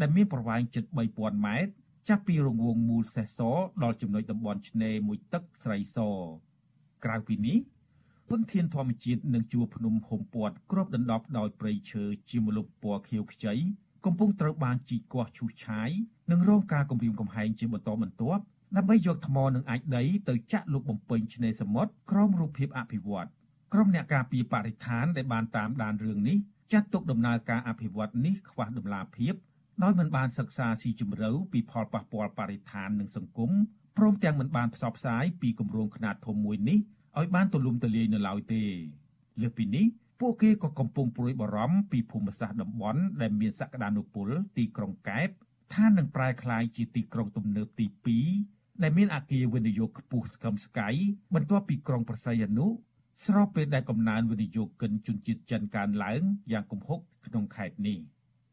[0.00, 0.84] ដែលមានប្រវែងជិត
[1.14, 1.72] 3000ម៉ែត្រ
[2.08, 3.40] ចាប់ពីរង្វង់មូលសេះស
[3.82, 5.98] ដល់ចំណុចតំបន់ឆ្នេរមួយទឹកស្រីស
[7.04, 7.58] ក្រៅពីនេះ
[8.28, 13.54] ពន្ធធានធម្មជាតិនិងជួរភ្នំហុំពាត់គ្របដណ្ដប់ដោយព្រៃឈើជាម្លប់ពណ៌ខៀវខ្ចី
[14.04, 15.90] កំពុងត្រូវបានជីកគាស់ឈូសឆាយ
[16.32, 18.42] និងរងការគំរាមកំហែងជាបន្តបន្ទាប់
[18.76, 23.30] ដើម្បីយកថ្មនិងអាចដីទៅចាក់លុបបំពេញឆ្នេរសមុទ្រក្រោមរូបភាពអភិវឌ្ឍន៍
[23.72, 26.38] ក្រុមអ្នកការពារបរិស្ថានដែលបានតាមដានរឿងនេះ
[26.72, 29.34] ចាត់ទុកដំណើរការអភិវឌ្ឍនេះខ្វះដំណាភាព
[29.82, 33.50] ដោយមិនបានសិក្សាស៊ីជម្រៅពីផលប៉ះពាល់បរិស្ថាននិងសង្គម
[33.96, 36.78] ព្រមទាំងមិនបានផ្សព្វផ្សាយពីគម្រោងខ្នាតធំមួយនេះ
[37.18, 38.62] ឲ្យបានទូលំទូលាយនៅឡើយទេ
[39.40, 39.86] លើសពីនេះ
[40.20, 45.28] ពួកគេក៏កំពុងព្រួយបារម្ភពីភូមិសាស្ត្រតំបន់ដែលមានសក្តានុពលទីក្រុងកែប
[45.74, 47.86] ថានឹងប្រែក្លាយជាទីក្រុងទំនើបទី
[48.32, 50.88] 2ដែលមានអគារវិនិយោគខ្ពស់ស្កឹមស្កៃ
[51.34, 52.66] បន្ទាប់ពីក្រុងប្រស័យអនុ
[53.26, 57.98] ស្របពេលដែលកំណើនវិនិយោគិនជនជាតិចិនកើនឡើងយ៉ាងគំហុកក្នុងខេត្តនេះ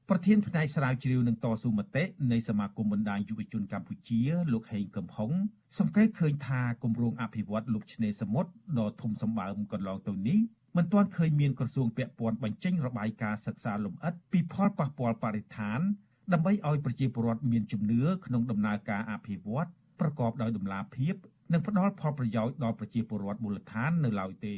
[0.09, 4.19] ប្រធានផ្នែកស្រាវជ្រាវនឹងតស៊ូមតិនៃសមាគមបណ្ដាញយុវជនកម្ពុជា
[4.53, 5.31] លោកហេងកំហុង
[5.79, 10.39] សង្កេតឃើញថាគម្រោងអភិវឌ្ឍលុបឆ្នេរសមុទ្រដ៏ធំសម្បើមកន្លងទៅនេះ
[10.77, 15.79] មិនទាន់ឃើញមានក្រសួងពាក់ព័ន្ធបញ្ចេញរបាយការណ៍សិក្សាលម្អិតពីផលប៉ះពាល់បរិស្ថាន
[16.33, 19.67] ដើម្បីឲ្យប្រជាពលរដ្ឋមានជំនឿក្នុងដំណើរការអភិវឌ្ឍ
[19.99, 21.15] ប្រកបដោយតម្លាភាព
[21.53, 24.55] និងផ្ដល់ផលប្រយោជន៍ដល់ប្រជាពលរដ្ឋមូលដ្ឋាននៅឡើយទេ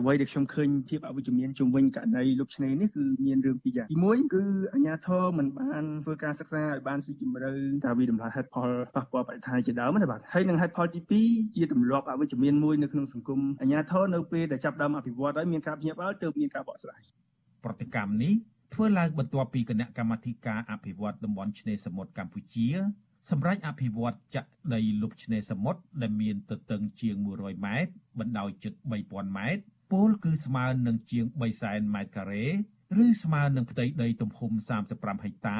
[0.00, 4.42] អ្វីដែលខ្ញុំឃើញភាពអវិជ្ជមានជំវិញករណីលុបឆ្នេរនេះគឺមានរឿងពីរយ៉ាងទី1គឺ
[4.74, 7.50] អាជ្ញាធរមិនបានធ្វើការសិក្សាឲ្យបានស៊ីជម្រៅ
[7.84, 17.00] តាវិតម្លៃហេតុផលប៉ះពាល់បរិស្ថានជាដើមណាបាទហើយនឹងហេតុផលទី2ជាទម្លាប់អវិជ្ជមានមួយនៅក្នុងសង្គមអាជ្ញាធរនៅពេលដែលចាប់ដើមអភិវឌ្ឍហើយមានការភ្ញាក់ផ្អើលទើបមានការបកស្រាយ
[17.64, 18.34] ប្រតិកម្មនេះ
[18.74, 22.68] ធ្វើឡើងបន្ទាប់ពីគណៈកម្មាធិការអភិវឌ្ឍតំបន់ឆ្នេរសមុទ្រកម្ពុជា
[23.30, 28.72] សម្រាប់អភិវឌ្ឍចាក់ដីលុបឆ្នេរសមុទ្រដែលមានទទឹងជាង100ម៉ែត្របណ្ដោយជិត
[29.06, 29.62] 3000ម៉ែត្រ
[29.92, 31.24] ពលគឺស្មើនឹងជាង
[31.60, 32.44] 300,000ម៉ែត្រការ៉េ
[33.04, 34.52] ឬស្មើនឹងផ្ទៃដីទំហំ
[34.88, 35.58] 35ហិកតា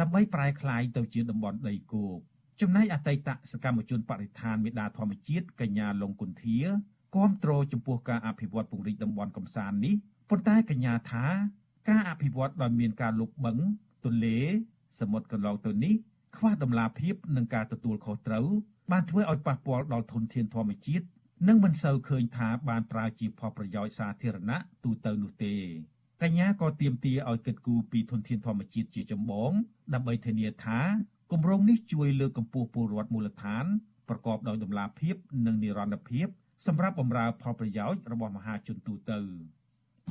[0.00, 2.18] ដើម្បីប្រែក្លាយទៅជាតំបន់ដីគោក
[2.60, 6.58] ចំណែកអតីតសកម្មជនបរិស្ថានមេដាធម្មជាតិកញ្ញាលងគុន្ធា
[7.16, 9.94] គាំទ្រចំពោះការអភិវឌ្ឍពង្រីកតំបន់កំសាន្តនេះ
[10.30, 11.26] ប៉ុន្តែកញ្ញាថា
[11.88, 13.58] ការអភិវឌ្ឍដោយមានការលុបបឹង
[14.04, 14.38] ទន្លេ
[15.00, 15.94] សមុទ្រកន្លងទៅនេះ
[16.36, 18.46] ខ្វះដំណាភាពនិងការទទួលខុសត្រូវ
[18.92, 21.04] បានធ្វើឲ្យប៉ះពាល់ដល់ធនធានធម្មជាតិ
[21.48, 25.54] និងមិនសូវឃើញថាបានប្រើជាផលប្រយោជន៍សាធារណៈទូទៅនោះទេ
[26.22, 29.52] កញ្ញាក៏ទាមទារឲ្យគិតគូរពីធនធានធម្មជាតិជាចម្បង
[29.94, 30.80] ដើម្បីធានាថា
[31.32, 33.64] គម្រោងនេះជួយលើកកម្ពស់ពលរដ្ឋមូលដ្ឋាន
[34.08, 35.14] ប្រកបដោយតម្លាភាព
[35.46, 36.26] និងនិរន្តរភាព
[36.66, 39.20] សម្រាប់បម្រើផលប្រយោជន៍របស់មហាជនទូទៅ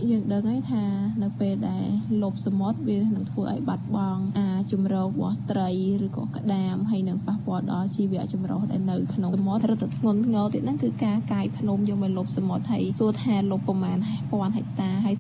[0.02, 0.84] យើងដឹងហើយថា
[1.24, 1.88] នៅពេលដែល
[2.24, 5.70] លបសមុទ្រវានឹងធ្វើឲ្យបាត់បង់អាជំរករបស់ត្រី
[6.06, 13.98] ឬក៏ក្តាមហើយនឹងប៉ះពាល់ដល់ជីវៈចម្រុះដែលនៅក្នុងសមុទ្ររឹតធ្ងន់ធ្ងរទៀតហ្នឹងគឺការកាយភ្នំយកមកលបសមុទ្រហើយសួរថាលបប្រមាណ
[14.32, 15.16] ពាន់ហិកតាហើយ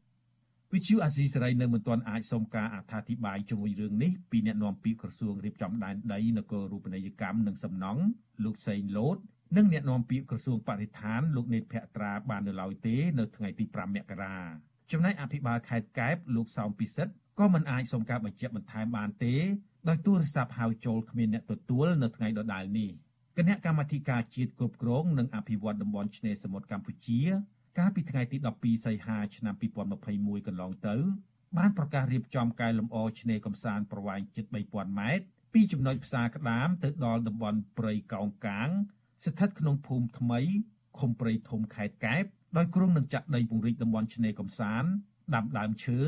[0.74, 8.02] វិទ្យុអាស៊ីសេរីនៅមិនទាន់អាចសុំការអត្ថាធិប្បាយជុំវិញរឿងនេះពីអ្នកនាំពាក្យក្រសួងរៀបចំដែនដីនគររូបនីយកម្មនិងសំណង់
[8.44, 9.18] លោកសេងលូត
[9.58, 14.38] និងអ្នកនាំពាក្យក្រសួងបរិស្ថានលោកនេតភក្ត្រាបាននៅឡើយទេនៅថ្ងៃទី5មករា
[14.92, 19.36] ចំណែកអភិបាលខេត្តកែបលោកសោមពិសិដ្ឋក៏មិនអាចសុំការបញ្ជាក់បន្ថែមបានទេ
[19.90, 22.90] ដោយទូរស័ព្ទហៅចូលគ្មានអ្នកទទួលនៅថ្ងៃដដែលនេះ
[23.38, 27.22] គណៈកម្មាធិការជាតិគ្រប់គ្រងនិងអភិវឌ្ឍតំបន់ឆ្នេរសមុទ្រកម្ពុជា
[27.78, 29.56] កាលពីថ្ងៃទី12សីហាឆ្នាំ
[30.02, 30.96] 2021កន្លងទៅ
[31.58, 38.70] បានប្រកាសរៀបចំកែលម្អឆ្នេរកំសាន្តប្រវែងជិត3000ម៉ែត្រពីចំណុចផ្សារក្តាមទៅដល់តំបន់ព្រៃកោងកាង
[39.26, 40.40] ស្ថិតក្នុងភូមិថ្មី
[41.00, 42.24] ឃុំព្រៃធំខេត្តកែប
[42.58, 44.90] ដោយគ្រងនឹងចាក់ដីពង្រីកតំបន់ឆ្នេរកំសាន្ត
[45.36, 46.00] ដាំដើមឈើ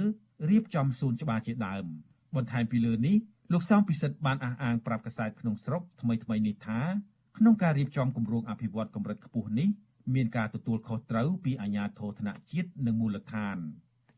[0.49, 1.85] រៀបចំសួនច្បារជាដើម
[2.35, 3.15] បន្ថែមពីលើនេះ
[3.53, 6.79] លោកសំពិសិដ្ឋបានអះអាងប្រាប់កាសែតក្នុងស្រុកថ្មីថ្មីនេះថា
[7.37, 9.69] ក្នុងការរៀបចំគម្រោងអភិវឌ្ឍកម្រិតខ្ពស់នេះ
[10.15, 13.57] មានការទទួលខុសត្រូវពីអាជ្ញាធរថ្នាក់ជាតិនិងមូលដ្ឋាន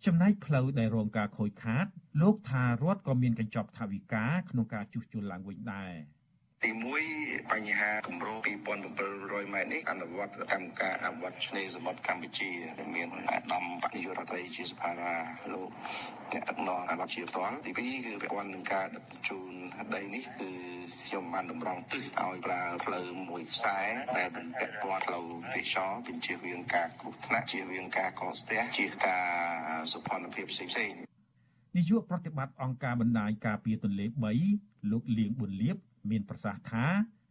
[0.06, 1.86] ចំណែកផ្លូវដែលរងការខូចខាត
[2.22, 5.93] លោកថារដ្ឋក៏មានកញ្ចប់ថវិកាក្នុងការជួសជុលឡើងវិញដែរ។
[6.64, 6.72] ទី
[7.12, 15.14] 1បញ្ហាគម្រោង2700ម៉ែត្រនេះអនុវត្តកម្មការអភិវឌ្ឍឆ្នេរសមុទ្រកម្ពុជាដែលមានអាដាមបនិយោរដ្ឋីជាសភារា
[15.53, 15.70] លោក
[16.34, 19.53] អ្នកដឹកនាំអភិវឌ្ឍជាផ្ទាល់ទី2គឺពាក់ព័ន្ធនឹងការដឹកជូន
[19.95, 20.49] ដីនេះគឺ
[21.05, 23.78] ខ្ញុំបានតម្រង់ទិសឲ្យប្រើផ្លូវមួយខ្សែ
[24.18, 29.24] ដែលមិនពាក់ព័ន្ធផ្លូវទេសចរពីជៀសវាងការគ្រោះថ្នាក់ជៀសវាងការកកស្ទះជៀសការ
[29.91, 30.97] សុខភាពផ្សេងៗ
[31.76, 34.05] នាយកប្រតិបត្តិអង្គការបណ្ដាញការពារទន្លេ
[34.47, 35.78] 3លោកលៀងប៊ុនលៀប
[36.12, 36.86] មានប្រសាសន៍ថា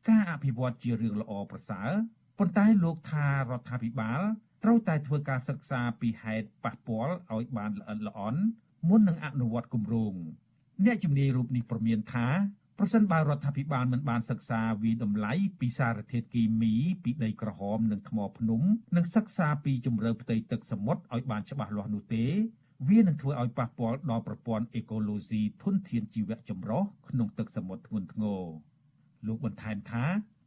[0.08, 1.90] ការអភិវឌ្ឍជារឿងល្អប្រសើរ
[2.38, 4.20] ប៉ុន្តែលោកថារដ្ឋាភិបាល
[4.64, 8.42] ត្រូវតែធ្វើការសិក្សាពីហេតុប៉ះពាល់ឲ្យបានល្អិតល្អន់
[8.88, 10.14] មុននឹងអនុវត្តគម្រោង
[10.84, 12.28] អ្នកជំនាញរូបនេះប្រមានថា
[12.78, 18.62] ប្រសិនបើរដ្ឋាភិបាលមិនបានសិក្សាវិតម្លៃពីសារធាតុគីមីពីដីក្រហមនិងថ្មភ្នំ
[18.96, 22.24] និងសិក្សាពីជម្រៅផ្ទៃទឹកសមុទ្រឲ្យបានច្បាស់លាស់នោះទេ
[22.88, 28.44] វានឹងធ្វើឲ្យប៉ះពាល់ដល់ប្រព័ន្ធអេកូឡូស៊ីធនធានជីវៈចម្រុះក្នុងទឹកសមុទ្រធ្ងន់ធ្ងរ
[29.26, 30.04] លោកបន្ថែមថា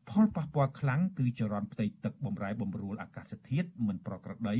[0.09, 4.57] ផលប៉ះពាល់ខ្លាំងគឺចរន្តផ្ទៃទឹកបំរែបំរួលអាកាសធាតុមិនប្រក្រតី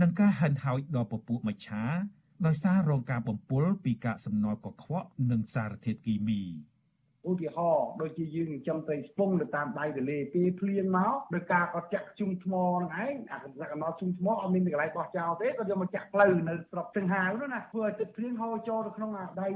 [0.00, 1.84] និងការហិនហោចដល់ពពួកមច្ឆា
[2.46, 6.40] ដោយសាររងការបំពុលពីកាកសំណល់កខ្វក់និងសារធាតុគីមី។
[7.30, 19.48] ឧទាហរណ៍ដូចជាយើងចិញ្ចឹមត្រីស្ពងនៅតាមដៃទន្លេពេលភ្លៀងមកដោយការគាត់ចាក់ជុំថ្មហ្នឹងឯងអាសកម្មជុំថ្មអត់មានកន្លែងបោះចោលទេគាត់យកមកចាក់ផ្លូវនៅស្រុកសឹងហាវនោះណាធ្វើឲ្យទឹកភ្លៀងហូរចូលទៅក្នុងអាដៃ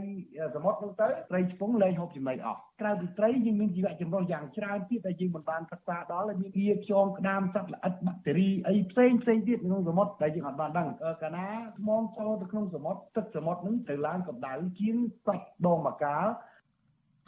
[0.56, 10.88] សមុទ្រហ្នឹងទៅត្រីស្ពងលែងហូបចំណីអស់ក្រៅពីត្រីយើងមានជីវៈចម្រុះយ៉ាងច្រើនទៀតដែលយើងមិនបានសិក្សាដល់ហើយមានវាខ្យងក្តាមសត្វល្អិតបាក់តេរីអីផ្សេងផ្សេងទៀតក្នុងសមុទ្រដែលយើងអត់បានដឹង
[11.22, 11.48] កាលណា
[11.78, 14.96] ថ្មចូលទៅក្នុងសមុទ្រទឹកសមុទ្រហ្នឹងទៅឡើងកម្ដៅជាង
[15.26, 16.26] សត្វដងមកកាល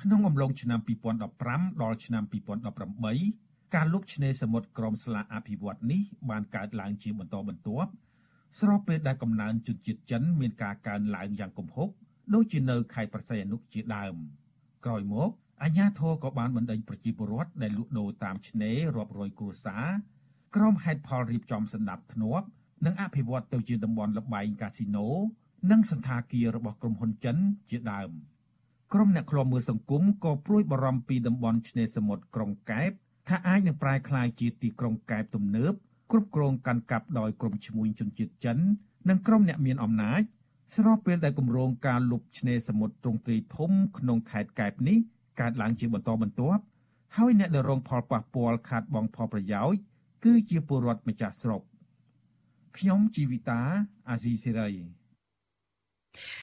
[0.04, 0.80] ក្នុងអំឡុងឆ្នាំ
[1.30, 2.24] 2015ដល់ឆ្នាំ
[2.98, 7.90] 2018ការលុបឆ្នេរសមុទ្រក្រមស្លាកអភិវឌ្ឍនេះបានកើតឡើងជាបន្តបន្ទាប់
[8.60, 11.88] ស្របពេលដែលកំណើនជនជាតិចិនមានការកើនឡើងយ៉ាងគំហុក
[12.34, 14.14] ដូចជានៅខេត្តប្រស័យអនុជាដើម
[14.84, 15.30] ក្រោយមក
[15.62, 19.86] អាជ្ញាធរក៏បានបណ្ដេញប្រជាពលរដ្ឋដែលលក់ដូរតាមឆ្នេររាប់រយគ្រួសារ
[20.56, 22.46] ក្រុមហេតុផលរៀបចំសម្ដាប់ធ្នាប់
[22.84, 25.08] និងអភិវឌ្ឍទៅជាតំបន់លបែងកាស៊ីណូ
[25.70, 27.36] និងសន្តាគាររបស់ក្រុមហ៊ុនចិន
[27.70, 28.10] ជាដើម
[28.94, 32.90] ក្រុមអ្នកឃ្លាំមើលសង្គមក៏ព្រួយបារម្ភពីតំបន់ឆ្នេរសមុទ្រក្រុងកែប
[33.28, 35.72] ថាអាចនឹងប្រែក្លាយជាទីក្រុងកែបទំនើប
[36.10, 38.58] គ្រប់គ្រងកាន់កាប់ដោយក្រុមឈ្មួញជនជាតិចិន
[39.08, 40.22] និងក្រុមអ្នកមានអំណាច
[40.76, 44.98] ស្របពេលដែលគម្រោងការលុបឆ្នេរសមុទ្រទ្រង់ទ្រាយធំក្នុងខេត្តកែបនេះ
[45.40, 46.62] កើតឡើងជាបន្តបន្ទាប់
[47.16, 49.80] ហើយអ្នកដែលរងផលប៉ះពាល់ខាតបង់ផលប្រយោជន៍
[50.24, 51.62] គឺជាពលរដ្ឋម្ចាស់ស្រុក
[52.76, 53.60] ខ្ញុំជីវិតា
[54.08, 54.70] អាស៊ីសេរី